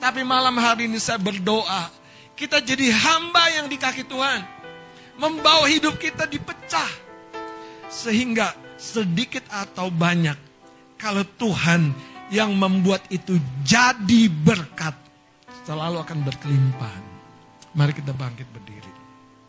Tapi 0.00 0.24
malam 0.24 0.56
hari 0.56 0.88
ini 0.88 0.96
saya 0.96 1.20
berdoa, 1.20 1.92
kita 2.32 2.64
jadi 2.64 2.96
hamba 2.96 3.60
yang 3.60 3.68
di 3.68 3.76
kaki 3.76 4.08
Tuhan. 4.08 4.40
Membawa 5.20 5.68
hidup 5.68 6.00
kita 6.00 6.24
dipecah. 6.24 6.88
Sehingga 7.92 8.56
sedikit 8.80 9.44
atau 9.52 9.92
banyak, 9.92 10.40
kalau 10.96 11.20
Tuhan 11.36 11.92
yang 12.32 12.56
membuat 12.56 13.04
itu 13.12 13.36
jadi 13.60 14.32
berkat, 14.32 14.99
selalu 15.70 16.02
akan 16.02 16.18
berkelimpahan. 16.26 17.04
Mari 17.78 17.94
kita 17.94 18.10
bangkit 18.10 18.50
berdiri. 18.50 18.79